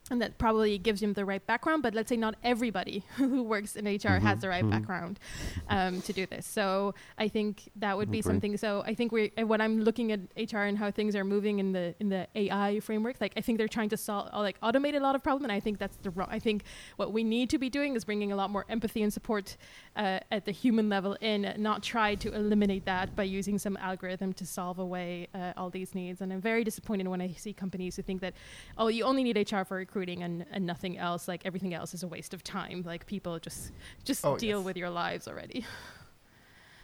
And 0.09 0.21
that 0.21 0.37
probably 0.37 0.77
gives 0.77 1.01
them 1.01 1.13
the 1.13 1.25
right 1.25 1.45
background, 1.45 1.83
but 1.83 1.93
let's 1.93 2.09
say 2.09 2.17
not 2.17 2.35
everybody 2.43 3.03
who 3.17 3.43
works 3.43 3.75
in 3.75 3.85
HR 3.85 4.19
has 4.19 4.39
Mhm, 4.39 4.41
the 4.41 4.49
right 4.49 4.63
mhm. 4.65 4.71
background 4.71 5.19
um, 5.67 6.01
to 6.01 6.13
do 6.13 6.25
this. 6.25 6.45
So 6.47 6.93
I 7.17 7.27
think 7.27 7.69
that 7.75 7.95
would 7.97 8.09
be 8.11 8.19
Agree. 8.19 8.29
something. 8.31 8.57
So 8.57 8.83
I 8.85 8.93
think 8.95 9.11
we, 9.11 9.31
when 9.43 9.61
I'm 9.61 9.81
looking 9.81 10.11
at 10.11 10.19
HR 10.35 10.59
and 10.63 10.77
how 10.77 10.89
things 10.91 11.15
are 11.15 11.23
moving 11.23 11.59
in 11.59 11.71
the 11.73 11.93
in 11.99 12.09
the 12.09 12.27
AI 12.35 12.79
framework, 12.79 13.17
like 13.21 13.33
I 13.37 13.41
think 13.41 13.57
they're 13.57 13.67
trying 13.67 13.89
to 13.89 13.97
solve, 13.97 14.29
like 14.33 14.59
automate 14.61 14.95
a 14.95 14.99
lot 14.99 15.15
of 15.15 15.23
problem, 15.23 15.43
and 15.45 15.51
I 15.51 15.59
think 15.59 15.77
that's 15.79 15.97
the 15.97 16.09
wrong. 16.09 16.27
I 16.31 16.39
think 16.39 16.63
what 16.97 17.13
we 17.13 17.23
need 17.23 17.49
to 17.51 17.57
be 17.57 17.69
doing 17.69 17.95
is 17.95 18.03
bringing 18.03 18.31
a 18.31 18.35
lot 18.35 18.49
more 18.49 18.65
empathy 18.69 19.03
and 19.03 19.11
support 19.13 19.57
uh, 19.95 20.19
at 20.31 20.45
the 20.45 20.51
human 20.51 20.89
level 20.89 21.15
in, 21.21 21.53
not 21.57 21.83
try 21.83 22.15
to 22.15 22.33
eliminate 22.33 22.85
that 22.85 23.15
by 23.15 23.23
using 23.23 23.57
some 23.59 23.77
algorithm 23.77 24.33
to 24.33 24.45
solve 24.45 24.79
away 24.79 25.27
uh, 25.35 25.53
all 25.57 25.69
these 25.69 25.93
needs. 25.93 26.21
And 26.21 26.31
I'm 26.33 26.41
very 26.41 26.63
disappointed 26.63 27.07
when 27.07 27.21
I 27.21 27.33
see 27.33 27.53
companies 27.53 27.95
who 27.95 28.01
think 28.01 28.21
that, 28.21 28.33
oh, 28.77 28.87
you 28.87 29.03
only 29.03 29.23
need 29.23 29.37
HR 29.51 29.63
for 29.63 29.85
recruiting 29.99 30.23
and, 30.23 30.45
and 30.51 30.65
nothing 30.65 30.97
else. 30.97 31.27
Like 31.27 31.45
everything 31.45 31.73
else 31.73 31.93
is 31.93 32.03
a 32.03 32.07
waste 32.07 32.33
of 32.33 32.41
time. 32.43 32.83
Like 32.85 33.05
people 33.05 33.39
just 33.39 33.71
just 34.05 34.25
Oh, 34.25 34.37
deal 34.37 34.57
yes. 34.59 34.65
with 34.65 34.77
your 34.77 34.89
lives 34.89 35.27
already. 35.27 35.65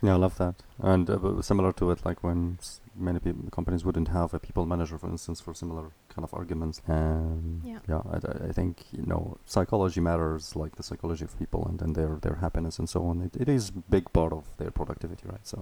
Yeah, 0.01 0.15
I 0.15 0.17
love 0.17 0.38
that. 0.38 0.55
And 0.79 1.10
uh, 1.10 1.41
similar 1.41 1.72
to 1.74 1.89
it, 1.91 2.05
like 2.05 2.22
when 2.24 2.57
s- 2.60 2.79
many 2.95 3.17
peop 3.19 3.36
companies 3.51 3.84
wouldn't 3.86 4.10
have 4.10 4.34
a 4.36 4.39
people 4.39 4.65
manager, 4.65 4.98
for 5.00 5.10
instance, 5.10 5.41
for 5.41 5.53
similar 5.55 5.86
kind 6.13 6.24
of 6.24 6.34
arguments. 6.34 6.81
Um, 6.88 7.62
Yeah. 7.63 7.79
yeah, 7.91 8.01
I, 8.13 8.17
I- 8.17 8.50
I 8.50 8.51
think 8.51 8.74
you 8.91 9.05
know 9.12 9.38
psychology 9.45 10.01
matters, 10.01 10.55
like 10.55 10.75
the 10.75 10.84
psychology 10.84 11.24
of 11.25 11.34
people 11.39 11.62
and, 11.69 11.81
and 11.81 11.95
their 11.95 12.19
their 12.22 12.36
happiness 12.36 12.77
and 12.79 12.88
so 12.89 13.00
on. 13.10 13.22
It, 13.22 13.36
it 13.43 13.50
is 13.50 13.72
big 13.72 14.05
part 14.12 14.34
of 14.34 14.43
their 14.57 14.72
productivity, 14.72 15.24
right? 15.34 15.45
So, 15.48 15.57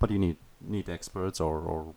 but 0.00 0.10
you 0.10 0.18
need 0.18 0.36
need 0.60 0.88
experts 0.90 1.40
or, 1.40 1.56
or 1.72 1.94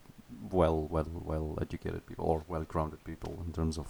well 0.52 0.78
well 0.96 1.08
well 1.32 1.58
educated 1.62 2.02
people 2.06 2.26
or 2.32 2.44
well 2.48 2.64
grounded 2.74 3.04
people 3.04 3.34
in 3.46 3.52
terms 3.54 3.78
of 3.78 3.88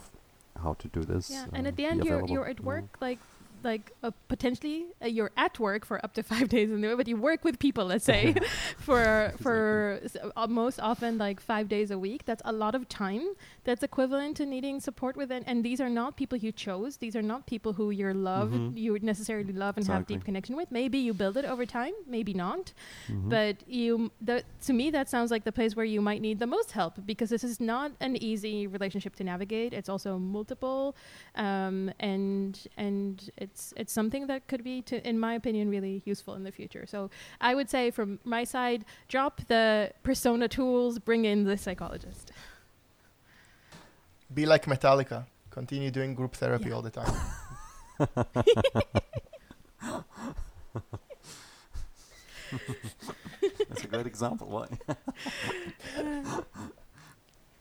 how 0.60 0.74
to 0.74 0.88
do 0.88 1.02
this. 1.02 1.30
Yeah, 1.30 1.46
and 1.52 1.66
at 1.66 1.76
the 1.76 1.84
end, 1.84 2.04
you're 2.04 2.26
you're 2.26 2.46
at 2.46 2.60
work 2.60 2.84
like 3.00 3.18
like 3.64 3.92
uh, 4.02 4.10
potentially 4.28 4.86
uh, 5.02 5.06
you're 5.06 5.30
at 5.36 5.58
work 5.58 5.84
for 5.84 6.02
up 6.04 6.14
to 6.14 6.22
five 6.32 6.48
days 6.48 6.70
in 6.70 6.80
the 6.80 6.88
week, 6.88 6.96
but 6.96 7.08
you 7.08 7.16
work 7.16 7.44
with 7.44 7.58
people. 7.58 7.84
Let's 7.86 8.04
say 8.04 8.34
for 8.78 9.32
for 9.40 10.00
s- 10.04 10.16
uh, 10.36 10.46
most 10.46 10.80
often 10.80 11.18
like 11.18 11.40
five 11.40 11.68
days 11.68 11.90
a 11.90 11.98
week. 11.98 12.24
That's 12.24 12.42
a 12.44 12.52
lot 12.52 12.74
of 12.74 12.88
time. 12.88 13.24
That's 13.64 13.82
equivalent 13.82 14.36
to 14.38 14.46
needing 14.46 14.80
support 14.80 15.16
with 15.16 15.30
it. 15.30 15.42
And 15.46 15.64
these 15.64 15.80
are 15.80 15.88
not 15.88 16.16
people 16.16 16.38
you 16.38 16.52
chose. 16.52 16.96
These 16.98 17.14
are 17.16 17.22
not 17.22 17.46
people 17.46 17.72
who 17.74 17.90
you 17.90 18.12
love. 18.12 18.50
Mhm. 18.50 18.76
You 18.76 18.92
would 18.92 19.04
necessarily 19.04 19.52
love 19.52 19.76
and 19.76 19.86
have 19.86 20.06
deep 20.06 20.24
connection 20.24 20.56
with. 20.56 20.70
Maybe 20.70 20.98
you 20.98 21.14
build 21.14 21.36
it 21.36 21.44
over 21.44 21.64
time. 21.66 21.92
Maybe 22.06 22.34
not. 22.34 22.72
Mhm. 23.08 23.28
But 23.28 23.56
you, 23.68 24.10
to 24.66 24.72
me, 24.72 24.90
that 24.90 25.08
sounds 25.08 25.30
like 25.30 25.44
the 25.44 25.52
place 25.52 25.76
where 25.76 25.84
you 25.86 26.00
might 26.00 26.20
need 26.20 26.38
the 26.38 26.46
most 26.46 26.72
help 26.72 26.94
because 27.06 27.30
this 27.30 27.44
is 27.44 27.60
not 27.60 27.92
an 28.00 28.16
easy 28.16 28.66
relationship 28.66 29.14
to 29.16 29.24
navigate. 29.24 29.72
It's 29.72 29.88
also 29.88 30.18
multiple, 30.18 30.96
um, 31.36 31.90
and 32.00 32.58
and 32.76 33.30
it's 33.52 33.74
it's 33.76 33.92
something 33.92 34.26
that 34.28 34.46
could 34.48 34.64
be, 34.64 34.82
to, 34.82 35.06
in 35.08 35.18
my 35.18 35.34
opinion, 35.34 35.68
really 35.70 36.02
useful 36.04 36.34
in 36.34 36.44
the 36.44 36.52
future. 36.52 36.86
So 36.86 37.10
I 37.40 37.54
would 37.54 37.68
say, 37.68 37.90
from 37.90 38.18
my 38.24 38.44
side, 38.44 38.84
drop 39.08 39.40
the 39.48 39.92
persona 40.02 40.48
tools, 40.48 40.98
bring 40.98 41.24
in 41.24 41.44
the 41.44 41.56
psychologist. 41.58 42.32
Be 44.32 44.46
like 44.46 44.64
Metallica. 44.66 45.26
Continue 45.50 45.90
doing 45.90 46.14
group 46.14 46.34
therapy 46.34 46.70
Yeah. 46.70 46.74
all 46.76 46.82
the 46.82 46.90
time. 46.90 47.14
That's 53.68 53.84
a 53.84 53.88
great 53.88 54.06
example. 54.06 54.48
Why? 54.48 54.68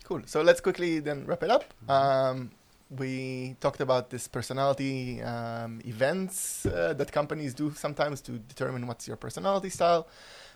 Cool. 0.03 0.23
So 0.25 0.41
let's 0.41 0.59
quickly 0.59 0.99
then 0.99 1.25
wrap 1.25 1.41
it 1.41 1.49
up. 1.49 1.63
Um, 1.87 2.51
we 2.97 3.55
talked 3.61 3.79
about 3.79 4.09
this 4.09 4.27
personality 4.27 5.21
um, 5.21 5.81
events 5.85 6.65
uh, 6.65 6.93
that 6.93 7.11
companies 7.11 7.53
do 7.53 7.73
sometimes 7.73 8.21
to 8.21 8.33
determine 8.33 8.85
what's 8.85 9.07
your 9.07 9.17
personality 9.17 9.69
style. 9.69 10.07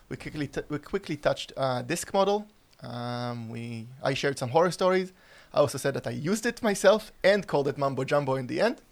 We 0.08 0.16
quickly 0.16 0.46
t- 0.46 0.62
we 0.68 0.78
quickly 0.78 1.16
touched 1.16 1.52
uh, 1.56 1.82
disc 1.82 2.12
model. 2.12 2.46
Um, 2.82 3.48
we 3.48 3.88
I 4.02 4.14
shared 4.14 4.38
some 4.38 4.50
horror 4.50 4.70
stories. 4.70 5.12
I 5.54 5.58
also 5.58 5.78
said 5.78 5.94
that 5.94 6.06
I 6.06 6.10
used 6.10 6.44
it 6.44 6.62
myself 6.62 7.10
and 7.24 7.46
called 7.46 7.68
it 7.68 7.78
mumbo 7.78 8.04
jumbo 8.04 8.34
in 8.34 8.46
the 8.46 8.60
end. 8.60 8.82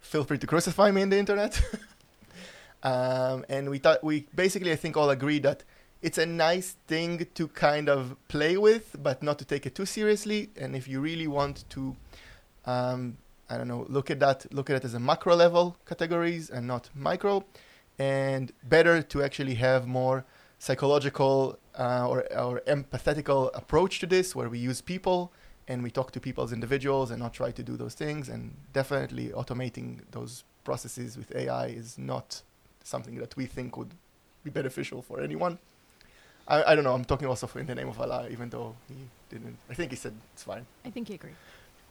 Feel 0.00 0.24
free 0.24 0.38
to 0.38 0.46
crucify 0.46 0.90
me 0.90 1.02
in 1.02 1.10
the 1.10 1.18
internet. 1.18 1.60
um, 2.82 3.44
and 3.48 3.70
we 3.70 3.78
thought 3.78 4.02
we 4.02 4.26
basically 4.34 4.72
I 4.72 4.76
think 4.76 4.96
all 4.96 5.10
agreed 5.10 5.44
that 5.44 5.62
it's 6.02 6.18
a 6.18 6.26
nice 6.26 6.76
thing 6.86 7.26
to 7.34 7.48
kind 7.48 7.88
of 7.88 8.16
play 8.28 8.56
with, 8.56 8.96
but 9.02 9.22
not 9.22 9.38
to 9.38 9.44
take 9.44 9.66
it 9.66 9.74
too 9.74 9.86
seriously. 9.86 10.50
And 10.56 10.76
if 10.76 10.86
you 10.86 11.00
really 11.00 11.26
want 11.26 11.64
to, 11.70 11.96
um, 12.68 13.16
I 13.48 13.56
don't 13.56 13.68
know, 13.68 13.86
look 13.88 14.10
at 14.10 14.20
that, 14.20 14.52
look 14.52 14.68
at 14.68 14.76
it 14.76 14.84
as 14.84 14.94
a 14.94 15.00
macro 15.00 15.34
level 15.34 15.76
categories 15.86 16.50
and 16.50 16.66
not 16.66 16.90
micro, 16.94 17.44
and 17.98 18.52
better 18.62 19.00
to 19.02 19.22
actually 19.22 19.54
have 19.54 19.86
more 19.86 20.24
psychological 20.58 21.58
uh, 21.78 22.06
or, 22.06 22.20
or 22.36 22.60
empathetical 22.66 23.50
approach 23.54 24.00
to 24.00 24.06
this, 24.06 24.36
where 24.36 24.48
we 24.48 24.58
use 24.58 24.80
people 24.80 25.32
and 25.66 25.82
we 25.82 25.90
talk 25.90 26.10
to 26.12 26.20
people 26.20 26.44
as 26.44 26.52
individuals 26.52 27.10
and 27.10 27.20
not 27.20 27.32
try 27.32 27.50
to 27.50 27.62
do 27.62 27.76
those 27.76 27.94
things. 27.94 28.28
And 28.28 28.54
definitely 28.72 29.28
automating 29.28 30.00
those 30.10 30.44
processes 30.64 31.16
with 31.16 31.34
AI 31.34 31.66
is 31.68 31.96
not 31.98 32.42
something 32.84 33.16
that 33.16 33.36
we 33.36 33.46
think 33.46 33.76
would 33.76 33.92
be 34.44 34.50
beneficial 34.50 35.00
for 35.02 35.20
anyone. 35.20 35.58
I, 36.46 36.72
I 36.72 36.74
don't 36.74 36.84
know. 36.84 36.94
I'm 36.94 37.04
talking 37.04 37.28
also 37.28 37.48
in 37.56 37.66
the 37.66 37.74
name 37.74 37.88
of 37.88 37.96
Alaa, 37.98 38.30
even 38.30 38.50
though 38.50 38.74
he 38.88 38.96
didn't. 39.30 39.56
I 39.70 39.74
think 39.74 39.90
he 39.90 39.96
said 39.96 40.14
it's 40.34 40.42
fine. 40.42 40.66
I 40.84 40.90
think 40.90 41.08
you 41.08 41.14
agree. 41.14 41.36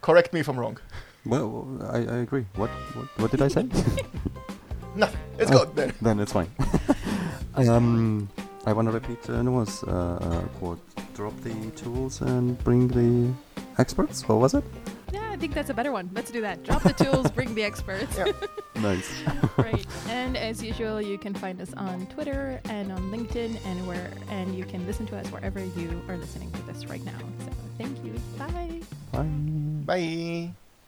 Correct 0.01 0.33
me 0.33 0.39
if 0.39 0.47
I'm 0.49 0.59
wrong. 0.59 0.77
Well, 1.25 1.67
I, 1.91 1.97
I 1.97 2.17
agree. 2.25 2.45
What, 2.55 2.69
what 2.69 3.07
what 3.19 3.31
did 3.31 3.41
I 3.41 3.47
say? 3.49 3.63
Nothing. 4.95 5.19
Let's 5.37 5.51
Oh. 5.51 5.65
go 5.65 5.71
there. 5.73 5.93
then 6.01 6.19
it's 6.19 6.31
fine. 6.31 6.49
um, 7.55 8.29
I 8.65 8.73
want 8.73 8.87
to 8.87 8.91
repeat 8.91 9.29
uh, 9.29 9.41
Noa's 9.41 9.83
uh, 9.83 9.91
uh, 10.21 10.41
quote: 10.59 10.79
"Drop 11.15 11.35
the 11.41 11.53
tools 11.71 12.21
and 12.21 12.57
bring 12.63 12.87
the 12.87 13.33
experts." 13.77 14.27
What 14.27 14.39
was 14.39 14.53
it? 14.53 14.63
Yeah, 15.11 15.29
I 15.31 15.37
think 15.37 15.53
that's 15.53 15.69
a 15.69 15.73
better 15.73 15.91
one. 15.91 16.09
Let's 16.13 16.31
do 16.31 16.41
that. 16.41 16.63
Drop 16.63 16.83
the 16.83 16.93
tools, 17.03 17.29
bring 17.31 17.55
the 17.55 17.63
experts. 17.63 18.17
Yeah. 18.17 18.31
Nice. 18.81 19.09
Great. 19.55 19.85
And 20.09 20.35
as 20.37 20.61
usual, 20.63 21.01
you 21.01 21.17
can 21.17 21.33
find 21.33 21.59
us 21.61 21.73
on 21.75 22.05
Twitter 22.07 22.59
and 22.65 22.91
on 22.91 23.11
LinkedIn, 23.11 23.57
and 23.65 23.87
where 23.87 24.11
and 24.29 24.55
you 24.55 24.63
can 24.65 24.85
listen 24.85 25.05
to 25.07 25.17
us 25.17 25.27
wherever 25.31 25.59
you 25.59 26.01
are 26.07 26.17
listening 26.17 26.51
to 26.51 26.61
this 26.63 26.85
right 26.87 27.03
now. 27.03 27.19
So 27.45 27.51
thank 27.77 28.03
you. 28.05 28.13
Bye. 28.37 28.81
Bye. 29.11 29.27
Bye. 29.87 30.53